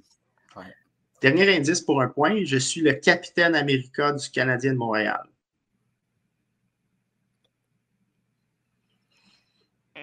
[1.23, 5.23] Dernier indice pour un point, je suis le capitaine américain du Canadien de Montréal.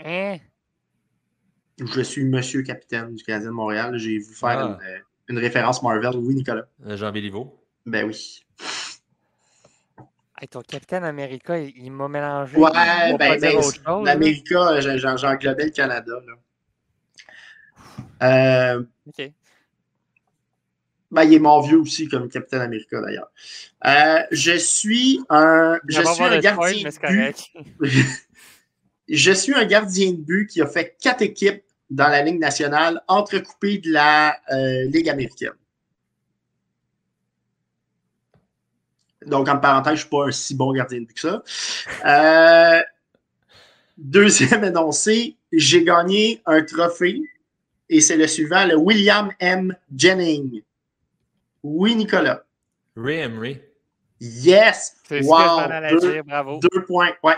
[0.05, 0.37] Hein?
[1.79, 3.97] Je suis monsieur capitaine du Canadien de Montréal.
[3.97, 4.79] J'ai vu faire Ah.
[5.27, 6.15] une, une référence Marvel.
[6.15, 6.67] Oui, Nicolas.
[6.85, 7.59] Euh, Jean Béliveau.
[7.85, 8.39] Ben oui.
[10.41, 12.57] Hey, ton capitaine America, il, il m'a mélangé.
[12.57, 12.71] Ouais,
[13.17, 13.39] ben, ben
[14.99, 16.13] j'en- j'englobais le Canada.
[16.25, 16.33] Là.
[18.21, 19.31] Euh, OK.
[21.11, 23.31] ben, il est mort vieux aussi comme capitaine América d'ailleurs.
[23.85, 28.01] Euh, je suis un, je suis un spoil, gardien de but.
[29.09, 33.01] Je suis un gardien de but qui a fait quatre équipes dans la Ligue nationale,
[33.07, 35.51] entrecoupées de la euh, Ligue américaine.
[39.25, 41.43] Donc, en parenthèse, je ne suis pas un si bon gardien de but que ça.
[42.05, 42.81] Euh,
[43.97, 47.21] deuxième énoncé, j'ai gagné un trophée
[47.89, 49.75] et c'est le suivant, le William M.
[49.95, 50.61] Jennings.
[51.63, 52.43] Oui, Nicolas.
[52.95, 53.61] Ray Emery.
[54.19, 54.95] Yes!
[55.11, 55.67] Wow!
[55.91, 56.59] Deux- dire, bravo.
[56.59, 57.35] deux points, ouais.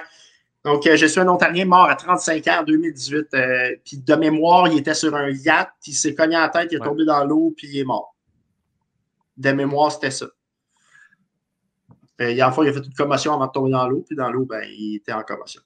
[0.64, 3.34] Donc, euh, je suis un Ontarien mort à 35 ans en 2018.
[3.34, 6.50] euh, puis de mémoire, il était sur un yacht, puis il s'est cogné à la
[6.50, 6.86] tête, il est Ouais.
[6.88, 8.16] tombé dans l'eau, puis il est mort.
[9.38, 10.26] De mémoire, c'était ça.
[12.22, 13.88] Euh, il y a une fois, il a fait une commotion avant de tomber dans
[13.88, 15.62] l'eau, puis dans l'eau, ben, il était en commotion.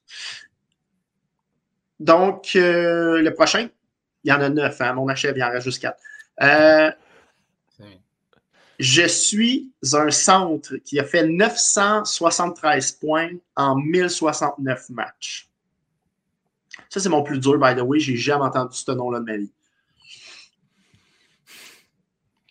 [1.98, 3.68] Donc, euh, le prochain,
[4.24, 6.00] il y en a neuf, hein, mon achève, il en reste juste quatre.
[6.42, 6.90] Euh,
[8.80, 15.50] je suis un centre qui a fait 973 points en 1069 matchs.
[16.88, 18.00] Ça, c'est mon plus dur, by the way.
[18.00, 19.52] J'ai jamais entendu ce nom-là de ma vie.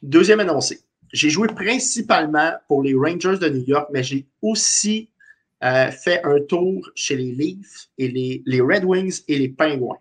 [0.04, 0.82] Deuxième énoncé.
[1.12, 5.10] J'ai joué principalement pour les Rangers de New York, mais j'ai aussi
[5.64, 8.08] euh, fait un tour chez les Leafs et
[8.46, 9.98] les Red Wings et les Penguins.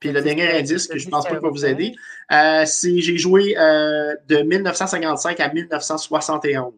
[0.00, 1.94] Puis le dernier indice que je pense pas qu'il va vous aider,
[2.32, 6.72] euh, c'est j'ai joué euh, de 1955 à 1971.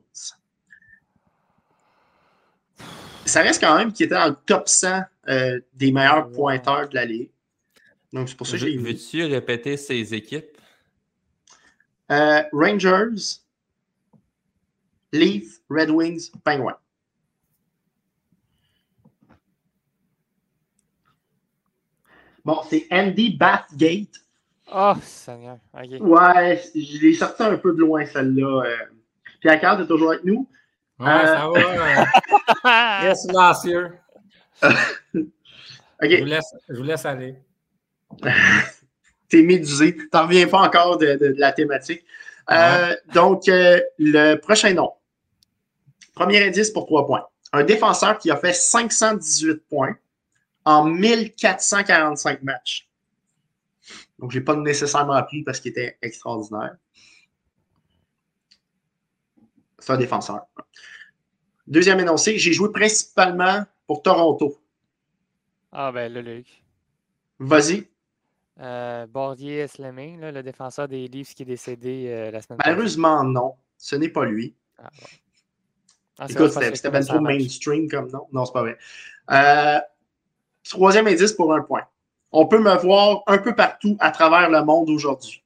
[3.25, 6.95] Ça reste quand même qui était dans le top 100 euh, des meilleurs pointeurs de
[6.95, 7.31] la Ligue.
[8.13, 8.77] Donc c'est pour ça que j'ai.
[8.77, 10.59] Veux-tu répéter ces équipes?
[12.11, 13.39] Euh, Rangers,
[15.13, 16.80] Leaf, Red Wings, Penguins.
[22.45, 24.09] Bon, c'est Andy Bathgate.
[24.73, 25.59] Oh, Seigneur.
[26.01, 28.63] Ouais, je l'ai sorti un peu de loin, celle-là.
[28.67, 28.77] Euh.
[29.41, 30.49] Pierre Carl, t'es toujours avec nous?
[30.99, 33.05] Ouais, Euh, ça va.
[33.05, 33.93] euh, yes, monsieur.
[36.03, 37.35] Je OK, vous laisse, je vous laisse aller.
[39.29, 39.97] t'es médusé.
[40.11, 42.05] T'en reviens pas encore de, de- de la thématique.
[42.51, 44.93] Euh, donc, euh, le prochain nom.
[46.15, 47.27] Premier indice pour trois points.
[47.53, 49.97] Un défenseur qui a fait 518 points
[50.65, 52.89] en 1445 matchs.
[54.19, 56.77] Donc, je n'ai pas nécessairement appris parce qu'il était extraordinaire.
[59.79, 60.47] C'est un défenseur.
[61.67, 64.61] Deuxième énoncé, j'ai joué principalement pour Toronto.
[65.73, 66.47] Ah, ben là, Luc.
[67.39, 67.89] Vas-y.
[68.61, 72.71] Euh, Bordier Sleming, le défenseur des Leafs qui est décédé euh, la semaine passée.
[72.71, 73.55] Malheureusement, non.
[73.79, 74.55] Ce n'est pas lui.
[74.79, 75.07] Ah, bon.
[76.19, 78.29] Ah, c'est Écoute, c'était bien trop mainstream comme nom.
[78.33, 78.77] Non, c'est pas vrai.
[79.31, 79.81] Euh,
[80.71, 81.83] troisième indice pour un point.
[82.33, 85.43] On peut me voir un peu partout à travers le monde aujourd'hui.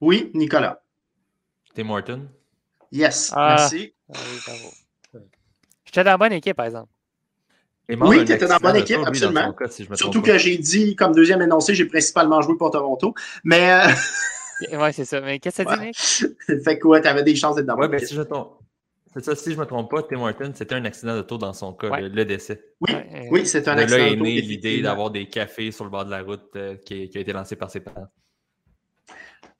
[0.00, 0.80] Oui, Nicolas.
[1.74, 2.28] Tim Morton.
[2.92, 3.56] Yes, Ah.
[3.58, 3.94] merci.
[4.12, 4.18] Ah
[5.14, 5.20] oui.
[5.84, 6.88] J'étais dans la bonne équipe, par exemple.
[7.88, 9.52] Oui, d'un t'étais dans la bonne accident équipe, absolument.
[9.54, 13.14] cas, si Surtout que j'ai dit, comme deuxième énoncé, j'ai principalement joué pour Toronto.
[13.44, 13.88] Mais, euh,
[14.78, 15.20] Ouais, c'est ça.
[15.20, 15.96] Mais qu'est-ce que ça dit, Nick?
[16.64, 18.08] fait que ouais, t'avais des chances d'être dans la Ouais, bonne ben équipe.
[18.08, 18.58] si je.
[19.14, 21.38] C'est ça, si je ne me trompe pas, Tim Horton, c'était un accident de tour
[21.38, 22.62] dans son cas, le, décès.
[22.80, 24.24] Oui, euh, oui c'est un accident de tour.
[24.24, 27.10] Là est née l'idée d'avoir des cafés sur le bord de la route euh, qui,
[27.14, 28.08] a été lancée par ses parents.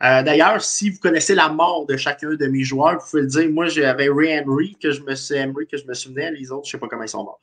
[0.02, 3.28] Euh, d'ailleurs, si vous connaissez la mort de chacun de mes joueurs, vous pouvez le
[3.28, 3.50] dire.
[3.50, 5.34] Moi, j'avais Ray Emery que je me suis
[5.66, 6.30] que je me souvenais.
[6.30, 7.40] Les autres, je ne sais pas comment ils sont morts.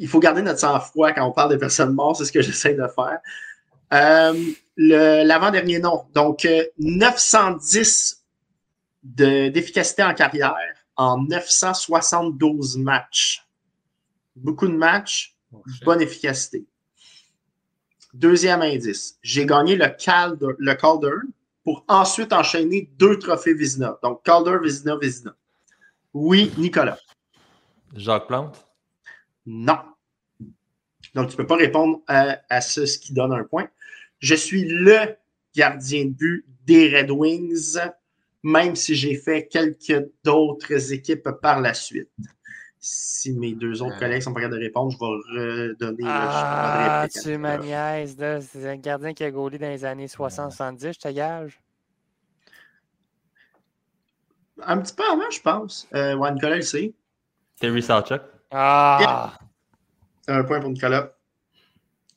[0.00, 2.16] Il faut garder notre sang-froid quand on parle de personnes mortes.
[2.16, 3.20] C'est ce que j'essaie de faire.
[4.76, 6.04] L'avant-dernier nom.
[6.12, 6.46] Donc,
[6.78, 8.17] 910
[9.16, 10.56] d'efficacité en carrière
[10.96, 13.46] en 972 matchs.
[14.36, 15.36] Beaucoup de matchs,
[15.84, 16.66] bonne efficacité.
[18.12, 21.16] Deuxième indice, j'ai gagné le, Calder, le Calder
[21.62, 23.98] pour ensuite enchaîner deux trophées Vizina.
[24.02, 25.34] Donc Calder, Vizina, Vizina.
[26.12, 26.98] Oui, Nicolas.
[27.94, 28.66] Jacques Plante?
[29.46, 29.78] Non.
[31.14, 33.68] Donc, tu ne peux pas répondre à, à ce qui donne un point.
[34.18, 35.16] Je suis le
[35.54, 37.78] gardien de but des Red Wings
[38.42, 42.10] même si j'ai fait quelques d'autres équipes par la suite.
[42.80, 46.04] Si mes deux autres collègues sont pas capables de répondre, je vais redonner.
[46.06, 47.58] Ah, tu ma
[48.06, 51.60] C'est un gardien qui a gaulé dans les années 60-70, je te gage.
[54.62, 55.88] Un petit peu avant, je pense.
[55.94, 56.92] Euh, ouais, Nicolas le sait.
[57.60, 58.22] Terry Salchuk.
[58.50, 59.36] Ah!
[60.22, 61.12] C'est un point pour Nicolas.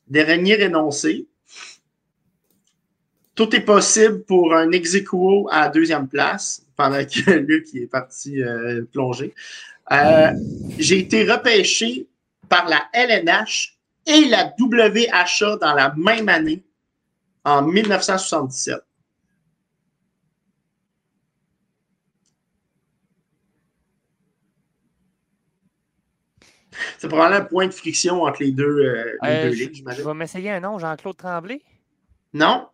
[0.08, 1.28] Dernier énoncé.
[3.34, 4.96] Tout est possible pour un ex
[5.50, 9.34] à deuxième place, pendant que Luc est parti euh, plonger.
[9.90, 10.30] Euh,
[10.78, 12.06] j'ai été repêché
[12.48, 16.62] par la LNH et la WHA dans la même année,
[17.44, 18.80] en 1977.
[26.98, 30.02] C'est probablement un point de friction entre les deux, euh, euh, ligues, j'imagine.
[30.02, 31.60] Je vais m'essayer un nom, Jean-Claude Tremblay?
[32.32, 32.68] Non.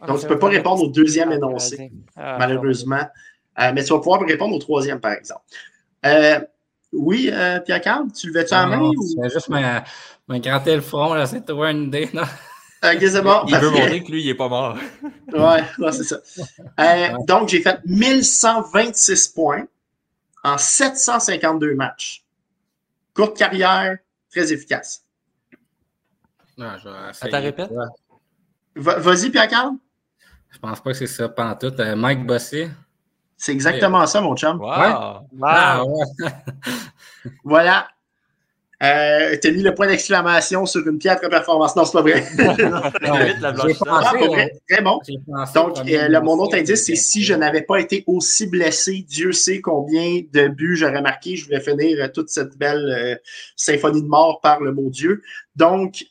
[0.00, 3.06] Ah, Donc, tu ne peux pas répondre au deuxième énoncé, ah, malheureusement.
[3.58, 5.42] Euh, mais tu vas pouvoir répondre au troisième, par exemple.
[6.92, 7.30] oui,
[7.64, 8.80] Pierre-Carl, tu le veux-tu en main?
[8.80, 8.94] Ou...
[9.22, 12.08] Je juste me, gratter le front, là, c'est avoir une idée.
[12.14, 12.22] Non?
[12.80, 13.42] Ok, c'est bon.
[13.48, 14.78] Il veut montrer que lui, il n'est pas mort.
[15.32, 16.18] ouais, c'est ça.
[17.26, 19.64] donc, j'ai fait 1126 points
[20.44, 22.24] en 752 matchs.
[23.14, 23.98] Courte carrière,
[24.30, 25.04] très efficace.
[26.56, 27.70] Non, je vais répète?
[28.76, 29.72] Vas-y, Pierre-Carl.
[30.50, 31.78] Je pense pas que c'est ça, pantoute.
[31.80, 32.66] Euh, Mike Bossy.
[33.36, 34.58] C'est exactement ça, mon chum.
[34.60, 34.68] Wow.
[35.42, 36.04] Ah, ouais.
[37.44, 37.88] voilà.
[38.80, 41.74] Euh, T'as mis le point d'exclamation sur une piètre performance.
[41.74, 42.24] Non, c'est pas vrai.
[44.68, 45.00] Très bon.
[45.54, 49.60] Donc, euh, mon autre indice, c'est si je n'avais pas été aussi blessé, Dieu sait
[49.60, 51.34] combien de buts j'aurais marqué.
[51.34, 53.16] Je voulais finir euh, toute cette belle euh,
[53.56, 55.22] symphonie de mort par le mot Dieu.
[55.56, 56.04] Donc,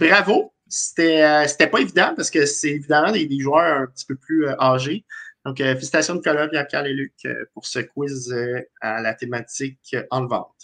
[0.00, 0.52] bravo.
[0.68, 5.04] C'était c'était pas évident parce que c'est évidemment des, joueurs un petit peu plus âgés.
[5.44, 7.12] Donc, félicitations Nicolas, Pierre-Carl et Luc
[7.54, 8.34] pour ce quiz
[8.80, 10.56] à la thématique en vente.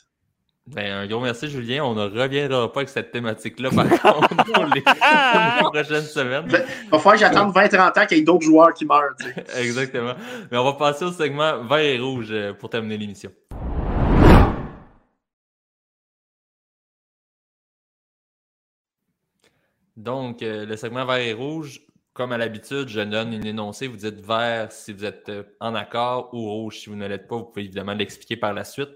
[0.67, 1.85] Ben, un gros merci, Julien.
[1.85, 6.47] On ne reviendra pas avec cette thématique-là, par contre, pour les, prochaines semaines.
[6.47, 9.17] Ben, il va falloir que j'attende 20-30 ans qu'il y ait d'autres joueurs qui meurent.
[9.57, 10.15] Exactement.
[10.51, 13.33] Mais on va passer au segment vert et rouge euh, pour terminer l'émission.
[20.03, 21.81] Donc, euh, le segment vert et rouge,
[22.13, 23.87] comme à l'habitude, je donne une énoncée.
[23.87, 27.29] Vous dites vert si vous êtes euh, en accord ou rouge si vous ne l'êtes
[27.29, 27.37] pas.
[27.37, 28.91] Vous pouvez évidemment l'expliquer par la suite.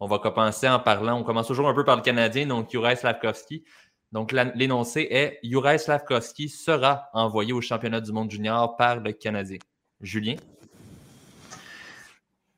[0.00, 2.98] On va commencer en parlant, on commence toujours un peu par le Canadien, donc Juraj
[2.98, 3.64] Slavkovski.
[4.12, 9.58] Donc l'énoncé est Juraj Slavkovski sera envoyé au championnat du monde junior par le Canadien.
[10.00, 10.36] Julien?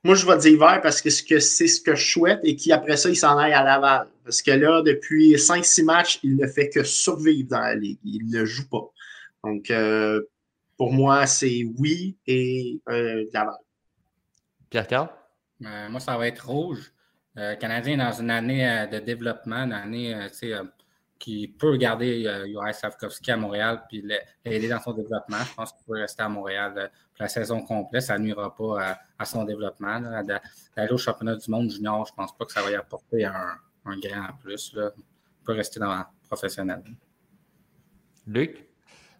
[0.05, 3.09] Moi, je vais dire vert parce que c'est ce que je souhaite et qu'après ça,
[3.09, 4.09] il s'en aille à Laval.
[4.24, 8.00] Parce que là, depuis 5-6 matchs, il ne fait que survivre dans la ligue.
[8.05, 8.90] Il ne joue pas.
[9.44, 10.20] Donc, euh,
[10.76, 13.55] pour moi, c'est oui et euh, Laval.
[14.70, 15.09] Pierre-Carl?
[15.64, 16.92] Euh, moi, ça va être rouge.
[17.34, 20.64] Le Canadien dans une année euh, de développement, une année euh, euh,
[21.23, 24.05] qui peut garder Juraj Savkovski à Montréal puis
[24.45, 25.39] l'aider dans son développement.
[25.39, 28.03] Je pense qu'il peut rester à Montréal pour la saison complète.
[28.03, 30.01] Ça nuira pas à, son développement.
[30.01, 33.25] D'aller au championnat du monde junior, je ne pense pas que ça va y apporter
[33.25, 34.75] un, grand plus.
[34.75, 34.91] Là.
[34.97, 36.83] Il peut rester dans le professionnel.
[38.27, 38.66] Luc?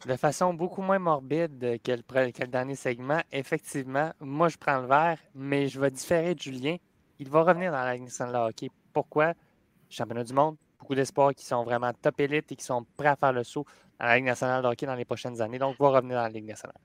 [0.05, 4.81] De façon beaucoup moins morbide que le, que le dernier segment, effectivement, moi je prends
[4.81, 6.77] le vert, mais je vais différer de Julien
[7.23, 8.71] il va revenir dans la nationale de hockey.
[8.93, 9.35] Pourquoi?
[9.89, 10.57] Championnat du monde,
[10.93, 13.65] beaucoup d'espoirs qui sont vraiment top élite et qui sont prêts à faire le saut
[13.99, 15.59] dans la Ligue nationale de hockey dans les prochaines années.
[15.59, 16.77] Donc, va revenir dans la Ligue nationale.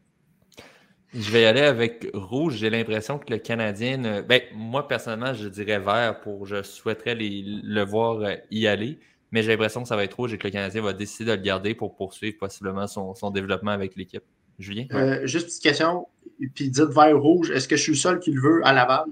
[1.13, 2.55] Je vais y aller avec rouge.
[2.55, 4.21] J'ai l'impression que le Canadien.
[4.21, 6.45] Ben, moi, personnellement, je dirais vert pour.
[6.45, 8.99] Je souhaiterais le voir euh, y aller.
[9.31, 11.35] Mais j'ai l'impression que ça va être rouge et que le Canadien va décider de
[11.35, 14.23] le garder pour poursuivre possiblement son, développement avec l'équipe.
[14.57, 14.85] Julien?
[14.93, 16.07] Euh, juste une petite question.
[16.55, 17.51] Puis dites vert rouge.
[17.51, 19.05] Est-ce que je suis le seul qui le veut à Laval?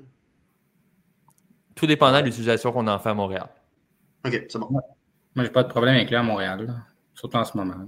[1.76, 3.50] Tout dépendant de l'utilisation qu'on en fait à Montréal.
[4.26, 4.70] OK, c'est bon.
[4.72, 6.74] Moi, j'ai pas de problème avec lui à Montréal,
[7.14, 7.88] surtout en ce moment.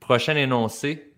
[0.00, 1.14] Prochain énoncé.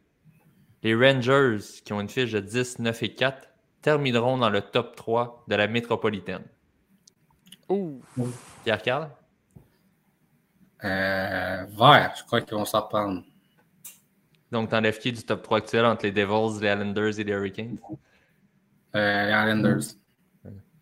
[0.82, 3.48] Les Rangers, qui ont une fiche de 10, 9 et 4,
[3.82, 6.44] termineront dans le top 3 de la métropolitaine.
[7.68, 8.00] Ouh.
[8.62, 9.10] Pierre-Carl?
[10.84, 13.24] Euh, vert, je crois qu'ils vont s'en prendre.
[14.52, 17.78] Donc, t'enlèves qui du top 3 actuel entre les Devils, les Islanders et les Hurricanes?
[18.94, 19.94] Euh, les Islanders.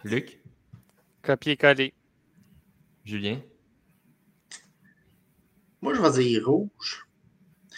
[0.05, 0.41] Luc?
[1.23, 1.95] Copier-coller.
[3.05, 3.41] Julien?
[5.83, 7.07] Moi, je vais dire rouge.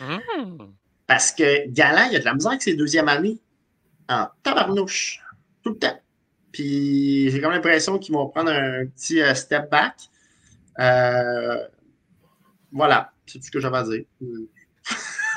[0.01, 0.73] Hmm.
[1.07, 3.39] Parce que Galant, il a de la misère avec ses deuxièmes années
[4.09, 5.21] en tabarnouche,
[5.63, 6.01] tout le temps.
[6.53, 9.95] Puis j'ai comme l'impression qu'ils vont prendre un petit euh, step back.
[10.79, 11.67] Euh,
[12.73, 14.05] voilà, c'est tout ce que j'avais à dire.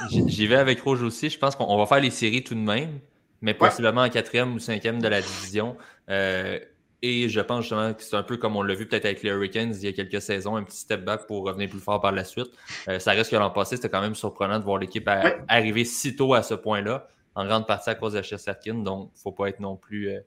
[0.09, 1.29] J'y vais avec Rouge aussi.
[1.29, 2.99] Je pense qu'on va faire les séries tout de même,
[3.41, 5.75] mais possiblement en quatrième ou cinquième de la division.
[6.09, 6.59] Euh,
[7.01, 9.29] et je pense justement que c'est un peu comme on l'a vu peut-être avec les
[9.29, 12.11] Hurricanes il y a quelques saisons, un petit step back pour revenir plus fort par
[12.11, 12.51] la suite.
[12.89, 15.09] Euh, ça reste que l'an passé, c'était quand même surprenant de voir l'équipe
[15.47, 18.75] arriver si tôt à ce point-là, en grande partie à cause de Chesterkin.
[18.75, 20.19] Donc, il ne faut pas être non plus euh,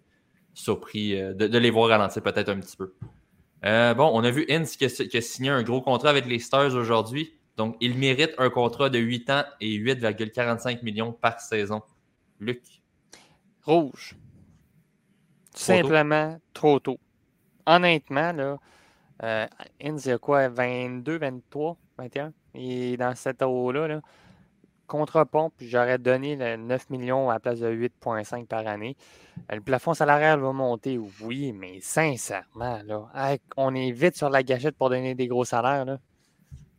[0.54, 2.94] surpris euh, de, les voir ralentir peut-être un petit peu.
[3.62, 7.34] bon, on a vu Ince qui a, signé un gros contrat avec les Stars aujourd'hui.
[7.58, 11.82] Donc, il mérite un contrat de 8 ans et 8,45 millions par saison.
[12.40, 12.62] Luc?
[13.62, 14.16] Rouge.
[15.55, 16.98] Simplement trop tôt.
[17.66, 18.59] Honnêtement, là,
[19.22, 19.46] euh,
[19.82, 22.32] Inz, il y a quoi, 22, 23, 21?
[22.55, 24.00] Et dans cette eau-là, là,
[24.86, 28.96] contre-pompe, j'aurais donné le 9 millions à la place de 8,5 par année.
[29.50, 34.42] Euh, le plafond salarial va monter, oui, mais sincèrement, là, on est vite sur la
[34.42, 35.84] gâchette pour donner des gros salaires.
[35.84, 35.98] Là.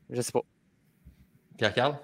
[0.09, 0.43] Je sais pas.
[1.57, 1.97] Pierre-Carl?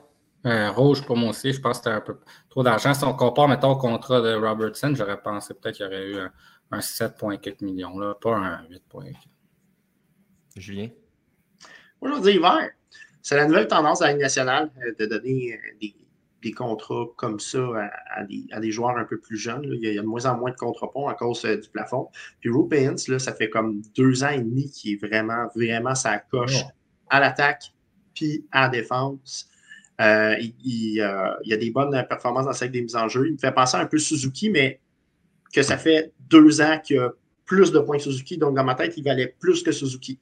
[0.46, 2.18] Euh, rouge pour moi aussi, je pense que c'était un peu
[2.50, 2.94] trop d'argent.
[2.94, 6.18] Si on compare, mettons, au contrat de Robertson, j'aurais pensé peut-être qu'il y aurait eu
[6.18, 6.32] un,
[6.72, 9.16] un 7,4 millions, là, pas un 8,4.
[10.56, 10.90] Julien?
[12.02, 12.70] Moi, je veux dire vert.
[13.22, 15.88] C'est la nouvelle tendance à la Ligue nationale euh, de donner euh,
[16.42, 17.60] des, contrats comme ça
[18.16, 19.64] à, des, joueurs un peu plus jeunes.
[19.66, 22.08] Il, y a, de moins en moins de contrats à cause euh, du plafond.
[22.40, 26.18] Puis Rupins, là, ça fait comme deux ans et demi qu'il est vraiment, vraiment sa
[26.18, 26.64] coche
[27.10, 27.74] à l'attaque
[28.16, 29.50] puis à la défense.
[30.00, 33.28] il, y a des bonnes performances dans le des mises en jeu.
[33.28, 34.80] Il me fait penser un peu Suzuki, mais
[35.54, 37.10] que ça fait deux ans qu'il a
[37.46, 38.38] plus de points que Suzuki.
[38.38, 40.20] Donc, dans ma tête, il valait plus que Suzuki.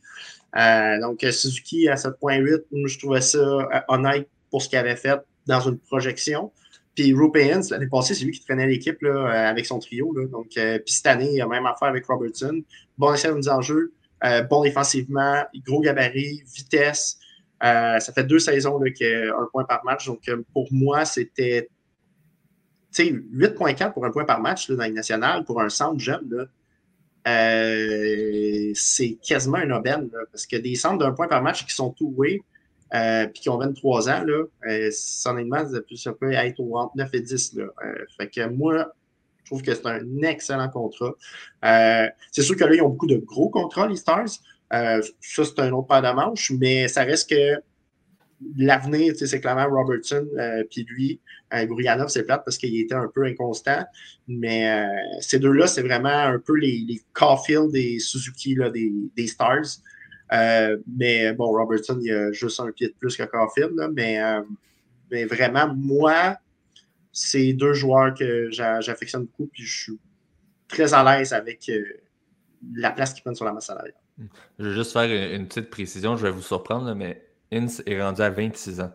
[0.57, 5.19] Euh, donc, Suzuki à 7.8, je trouvais ça euh, honnête pour ce qu'il avait fait
[5.45, 6.51] dans une projection.
[6.95, 10.13] Puis Rupéens, l'année passée, c'est lui qui traînait l'équipe euh, avec son trio.
[10.31, 12.61] Donc, puis cette année, il a même affaire avec Robertson.
[12.97, 13.93] Bon essai mise en jeu,
[14.49, 17.19] bon défensivement, gros gabarit, vitesse.
[17.61, 20.07] ça fait deux saisons qu'il a un point par match.
[20.07, 20.21] Donc,
[20.53, 21.69] pour moi, c'était
[23.03, 26.47] 8,4 pour un point par match là, dans les nationales pour un centre jeune,
[27.27, 30.09] euh, c'est quasiment un aubaine.
[30.31, 32.41] parce que des centres d'un point par match qui sont tout way
[32.93, 34.91] euh, puis qui ont 23 ans, là, euh,
[35.25, 37.53] honnêtement, ça peut être au 9 et 10.
[37.55, 37.65] Là.
[37.83, 38.87] Euh, moi,
[39.43, 41.13] je trouve que c'est un excellent contrat.
[42.31, 44.29] c'est sûr que là, ils ont beaucoup de gros contrats, les Stars.
[44.71, 47.61] ça, c'est un autre paire de manches, mais ça reste que
[48.57, 51.19] l'avenir, c'est clairement Robertson, euh, puis lui,
[51.53, 53.85] euh, c'est plate parce qu'il était un peu inconstant,
[54.27, 54.87] mais euh,
[55.21, 57.01] ces deux-là, c'est vraiment un peu les, les
[57.73, 59.79] et Suzuki des, des Stars.
[60.33, 65.73] Euh, mais bon, Robertson, il a juste un pied de plus que Caulfield, mais, vraiment,
[65.73, 66.37] moi,
[67.13, 69.99] c'est deux joueurs que j'affectionne beaucoup, puis je suis
[70.67, 71.71] très à l'aise avec
[72.75, 73.95] la place qu'ils prennent sur la masse salariale.
[74.59, 78.21] Je vais juste faire une petite précision, je vais vous surprendre, mais Ince est rendu
[78.21, 78.91] à 26 ans.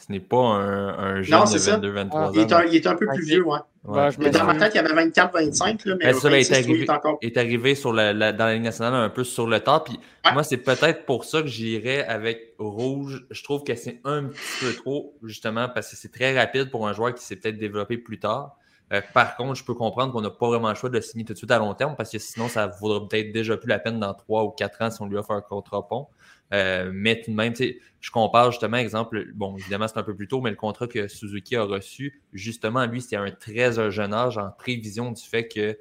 [0.00, 2.32] Ce n'est pas un, jeune de 22-23 ah, ans.
[2.32, 3.58] Il est, un, il est, un, peu plus vieux, ouais.
[3.84, 4.30] ouais.
[4.30, 7.18] dans ma tête, il y avait 24-25, mais ça, 26, est arrivé, est, encore...
[7.20, 9.80] est arrivé sur la, dans la Ligue nationale un peu sur le temps.
[9.80, 10.00] Puis
[10.32, 13.26] moi, c'est peut-être pour ça que j'irais avec Rouge.
[13.30, 16.88] Je trouve que c'est un petit peu trop, justement, parce que c'est très rapide pour
[16.88, 18.56] un joueur qui s'est peut-être développé plus tard.
[18.92, 21.24] Euh, par contre, je peux comprendre qu'on n'a pas vraiment le choix de le signer
[21.24, 23.68] tout de suite à long terme parce que sinon, ça ne vaudrait peut-être déjà plus
[23.68, 26.08] la peine dans 3 ou 4 ans si on lui offre un contrat pont.
[26.52, 30.28] Euh, mais tout de même, je compare justement, exemple, bon, évidemment, c'est un peu plus
[30.28, 34.38] tôt, mais le contrat que Suzuki a reçu, justement, lui, c'était un très jeune âge
[34.38, 35.78] en prévision du fait que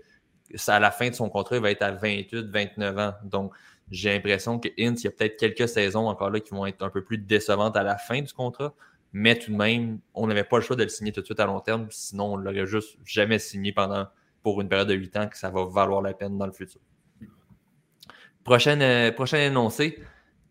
[0.67, 3.13] à la fin de son contrat, il va être à 28, 29 ans.
[3.24, 3.53] Donc,
[3.91, 6.82] j'ai l'impression que Ince, il y a peut-être quelques saisons encore là qui vont être
[6.84, 8.74] un peu plus décevantes à la fin du contrat.
[9.11, 11.39] Mais tout de même, on n'avait pas le choix de le signer tout de suite
[11.39, 14.07] à long terme, sinon on ne l'aurait juste jamais signé pendant
[14.43, 16.80] pour une période de 8 ans que ça va valoir la peine dans le futur.
[18.43, 19.99] Prochaine, euh, prochain énoncé,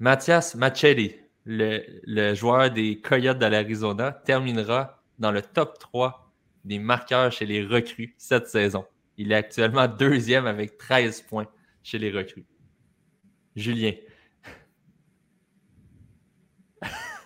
[0.01, 6.33] Mathias Machelli, le, joueur des Coyotes de l'Arizona, terminera dans le top 3
[6.65, 8.85] des marqueurs chez les recrues cette saison.
[9.17, 11.49] Il est actuellement deuxième avec 13 points
[11.83, 12.47] chez les recrues.
[13.57, 13.93] Julien.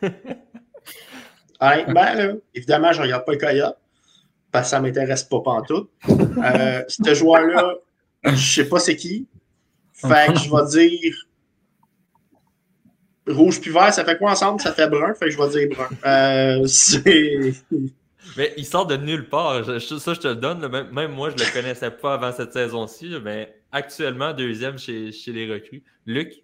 [2.54, 3.76] évidemment, je ne regarde pas le Coyote
[4.50, 5.90] parce que ça ne m'intéresse pas pantoute.
[6.08, 7.74] Euh, ce joueur-là,
[8.24, 9.28] je ne sais pas c'est qui.
[9.92, 11.14] Fait que je vais dire
[13.28, 14.60] rouge puis vert, ça fait quoi ensemble?
[14.60, 15.88] Ça fait brun, fait que je vais dire brun.
[16.04, 17.54] Euh, c'est.
[18.36, 19.64] Mais il sort de nulle part.
[19.64, 20.66] ça, je te le donne.
[20.68, 23.14] Même, moi, je ne le connaissais pas avant cette saison-ci.
[23.22, 25.82] Mais actuellement, deuxième chez, chez les recrues.
[26.06, 26.42] Luc?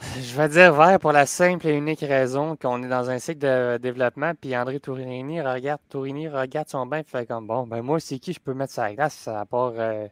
[0.00, 3.40] Je vais dire vert pour la simple et unique raison qu'on est dans un cycle
[3.40, 4.32] de développement.
[4.40, 8.18] Puis André Tourini regarde, Tourini regarde son bain et fait comme bon, ben moi, c'est
[8.18, 10.06] qui je peux mettre sur la glace à part, euh,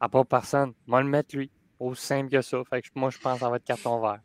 [0.00, 0.72] à part personne?
[0.86, 1.50] Moi, le mettre lui.
[1.78, 2.58] Aussi simple que ça.
[2.68, 4.20] Fait que moi, je pense que ça va être carton vert.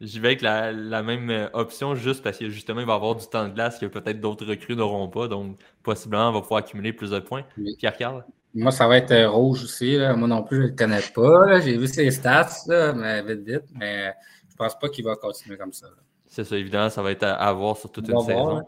[0.00, 3.26] J'y vais avec la, même euh, option juste parce que justement, il va avoir du
[3.26, 5.28] temps de glace que peut-être d'autres recrues n'auront pas.
[5.28, 7.44] Donc, possiblement, on va pouvoir accumuler plus de points.
[7.78, 8.24] Pierre-Carl?
[8.54, 9.96] Moi, ça va être euh, rouge aussi.
[10.16, 11.60] Moi non plus, je ne le connais pas.
[11.60, 12.50] J'ai vu ses stats,
[12.96, 13.64] mais vite, vite.
[13.74, 14.12] Mais
[14.48, 15.86] je ne pense pas qu'il va continuer comme ça.
[16.26, 18.62] C'est ça, évidemment, ça va être à, voir sur toute une saison.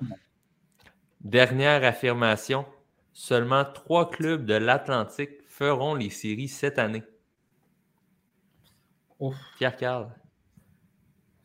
[1.21, 2.67] Dernière affirmation.
[3.12, 7.03] Seulement trois clubs de l'Atlantique feront les séries cette année.
[9.57, 10.11] Pierre-Carl.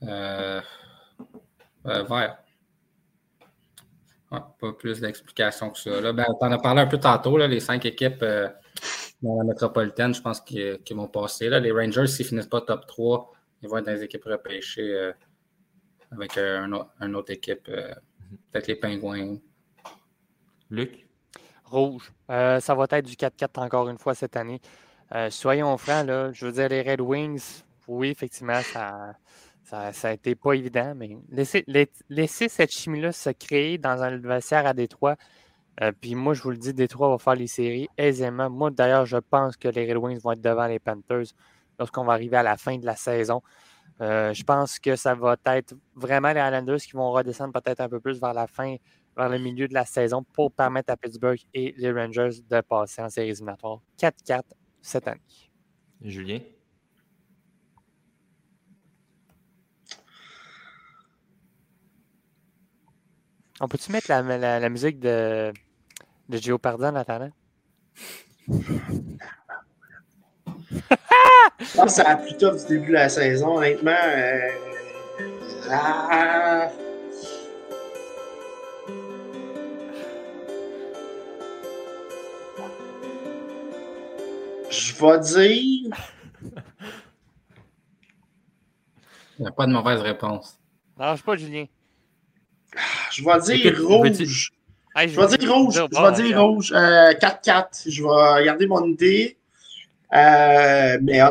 [0.04, 0.62] Euh,
[1.86, 2.38] euh, vert.
[4.30, 6.14] pas plus d'explications que ça.
[6.14, 8.50] Ben, on en as parlé un peu tantôt, là, les cinq équipes euh,
[9.22, 11.50] dans la métropolitaine, je pense qu'ils vont passer.
[11.50, 11.60] Là.
[11.60, 14.94] Les Rangers, s'ils ne finissent pas top 3, ils vont être dans les équipes repêchées
[14.96, 15.12] euh,
[16.12, 19.38] avec un, une autre équipe, peut-être les Pingouins.
[20.70, 21.08] Luc?
[21.66, 22.12] Rouge.
[22.28, 24.60] ça va être du 4-4 encore une fois cette année.
[25.30, 29.16] Soyons francs, là, je veux dire, les Red Wings, oui, effectivement, ça
[29.70, 31.64] ça, ça été pas évident, mais laisser,
[32.10, 35.16] laisser cette chimie-là se créer dans un adversaire à Détroit.
[35.82, 38.50] Euh, puis moi, je vous le dis, Détroit va faire les séries aisément.
[38.50, 41.34] Moi, d'ailleurs, je pense que les Red Wings vont être devant les Panthers
[41.78, 43.42] lorsqu'on va arriver à la fin de la saison.
[44.02, 47.90] Euh, je pense que ça va être vraiment les Islanders qui vont redescendre peut-être un
[47.90, 48.76] peu plus vers la fin,
[49.16, 53.02] vers le milieu de la saison pour permettre à Pittsburgh et les Rangers de passer
[53.02, 54.42] en séries éliminatoires 4-4
[54.82, 55.20] cette année.
[56.02, 56.40] Julien?
[63.62, 64.22] On peut-tu mettre la,
[64.60, 65.52] la, musique de,
[66.30, 67.32] de Géopardy en attendant?
[71.60, 73.92] Je pense que ça a plus du début de la saison, honnêtement.
[73.92, 74.50] Euh...
[75.70, 76.70] Ah...
[84.70, 85.92] Je vais dire.
[89.40, 90.60] Il n'y a pas de mauvaise réponse.
[90.98, 91.66] Non, je suis pas Julien.
[93.12, 94.52] Je vais dire rouge.
[94.96, 95.76] je vais dire rouge.
[95.76, 96.72] Je vais dire rouge.
[96.72, 97.90] 4-4.
[97.90, 99.38] Je vais garder mon idée.
[100.14, 101.22] Euh, mais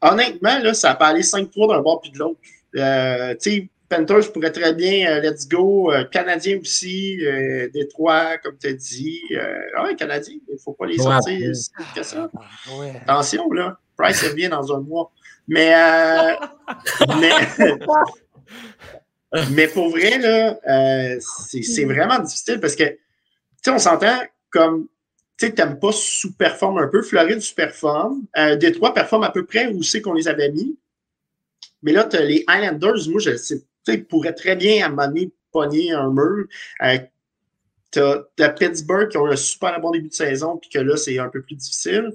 [0.00, 2.40] honnêtement, là, ça peut aller 5-3 d'un bord puis de l'autre.
[2.76, 5.92] Euh, tu sais, Panthers pourrait très bien, euh, let's go.
[6.10, 7.18] Canadien aussi,
[7.72, 9.20] Détroit, comme tu as dit.
[9.30, 11.54] ouais, Canadien, il ne faut pas les sortir.
[11.94, 12.30] C'est ça.
[13.02, 13.78] Attention, là.
[13.96, 15.10] Price revient dans un mois.
[15.48, 15.72] Mais,
[17.20, 17.30] mais
[19.50, 22.98] mais pour vrai, là, euh, c'est vraiment difficile parce que, tu
[23.62, 24.18] sais, on s'entend
[24.50, 24.88] comme,
[25.36, 27.02] tu sais, t'aimes pas sous-performe un peu.
[27.02, 28.22] Floride sous-performe.
[28.38, 30.78] Euh, Détroit performe à peu près où c'est qu'on les avait mis.
[31.82, 33.62] Mais là, tu les Islanders, moi, je sais,
[33.92, 36.46] sais, pourraient très bien amener pogner un mur.
[36.82, 36.98] Euh,
[37.90, 41.28] t'as Pittsburgh qui ont un super bon début de saison, puis que là, c'est un
[41.28, 42.12] peu plus difficile.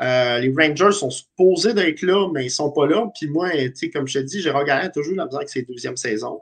[0.00, 3.10] Euh, les Rangers sont supposés d'être là, mais ils sont pas là.
[3.16, 3.50] Puis moi,
[3.92, 6.40] comme je te dis, j'ai regardé toujours la misère avec ses deuxième saison.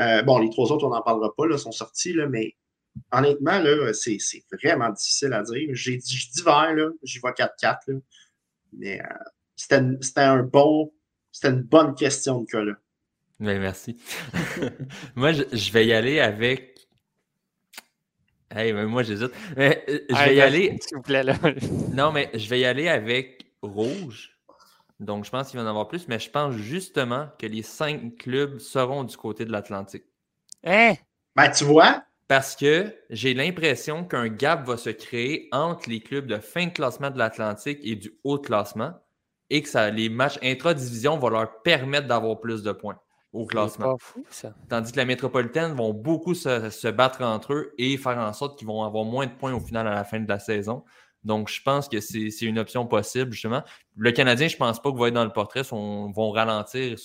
[0.00, 2.56] Euh, bon, les trois autres, on n'en parlera pas, là, sont sortis, là, mais
[3.12, 4.18] honnêtement, là, c'est,
[4.62, 5.68] vraiment difficile à dire.
[5.72, 8.00] J'ai dit, je dis vert, là, j'y vais 4-4.
[8.72, 9.04] Mais euh,
[9.54, 10.92] c'était, un bon,
[11.30, 12.74] c'était une bonne question de cas là.
[13.40, 13.96] Ben, merci.
[15.16, 16.74] moi, je, vais y aller avec
[18.50, 19.32] Hey, moi, j'hésite.
[19.58, 20.78] Euh, je vais y aller.
[20.80, 21.34] S'il vous plaît, là.
[21.92, 24.38] non, mais je vais y aller avec rouge.
[25.00, 28.16] Donc, je pense qu'il va en avoir plus, mais je pense justement que les cinq
[28.16, 30.04] clubs seront du côté de l'Atlantique.
[30.62, 30.94] Hein?
[31.34, 32.04] Ben, tu vois?
[32.28, 36.72] Parce que j'ai l'impression qu'un gap va se créer entre les clubs de fin de
[36.72, 38.92] classement de l'Atlantique et du haut classement
[39.50, 42.98] et que ça, les matchs intra-division vont leur permettre d'avoir plus de points
[43.34, 43.98] au classement.
[44.68, 48.68] Tandis que la métropolitaine vont beaucoup se, battre entre eux et faire en sorte qu'ils
[48.68, 50.84] vont avoir moins de points au final à la fin de la saison.
[51.24, 53.62] Donc, je pense que c'est une option possible, justement.
[53.96, 55.62] Le Canadien, je ne pense pas qu'il va être dans le portrait.
[55.62, 56.96] Ils vont ralentir,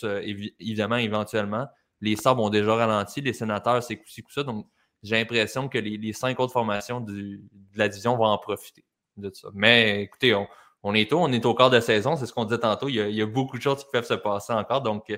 [0.59, 1.67] évidemment, éventuellement.
[2.01, 3.21] Les Sabres ont déjà ralenti.
[3.21, 4.43] Les sénateurs, c'est coup ça.
[4.43, 4.67] Donc,
[5.01, 7.39] j'ai l'impression que les, cinq autres formations de
[7.75, 8.83] la division vont en profiter
[9.17, 9.47] de ça.
[9.53, 10.35] Mais écoutez,
[10.83, 12.17] on, est tôt, on est au quart de saison.
[12.17, 12.89] C'est ce qu'on disait tantôt.
[12.89, 14.81] Il y, a, il y, a, beaucoup de choses qui peuvent se passer encore.
[14.81, 15.09] Donc,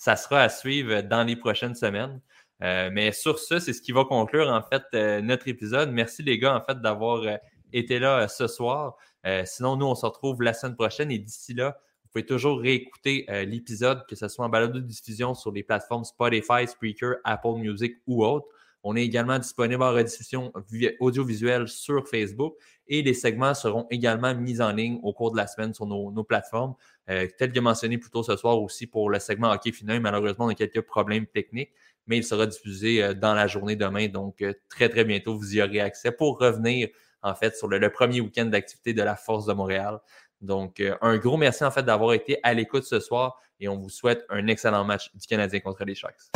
[0.00, 2.22] ça sera à suivre dans les prochaines semaines.
[2.62, 5.92] Euh, mais sur ce, c'est ce qui va conclure en fait euh, notre épisode.
[5.92, 7.36] Merci les gars en fait d'avoir euh,
[7.74, 8.96] été là ce soir.
[9.44, 13.26] sinon, nous, on se retrouve la semaine prochaine et d'ici là, vous pouvez toujours réécouter
[13.46, 17.98] l'épisode, que ce soit en balade de diffusion sur les plateformes Spotify, Spreaker, Apple Music
[18.06, 18.48] ou autres.
[18.82, 20.52] On est également disponible en rediffusion
[21.00, 22.54] audiovisuelle sur Facebook
[22.86, 26.24] et les segments seront également mis en ligne au cours de la semaine sur nos,
[26.24, 26.74] plateformes.
[27.08, 30.46] Euh, tel que mentionné plus tôt ce soir aussi pour le segment hockey final, malheureusement,
[30.46, 31.70] on a quelques problèmes techniques,
[32.06, 34.08] mais il sera diffusé euh, dans la journée demain.
[34.08, 36.88] Donc, euh, très, très bientôt, vous y aurez accès pour revenir
[37.22, 39.98] en fait sur le, premier week-end d'activité de la Force de Montréal.
[40.40, 43.76] Donc, euh, un gros merci en fait d'avoir été à l'écoute ce soir et on
[43.76, 46.30] vous souhaite un excellent match du Canadien contre les Sharks.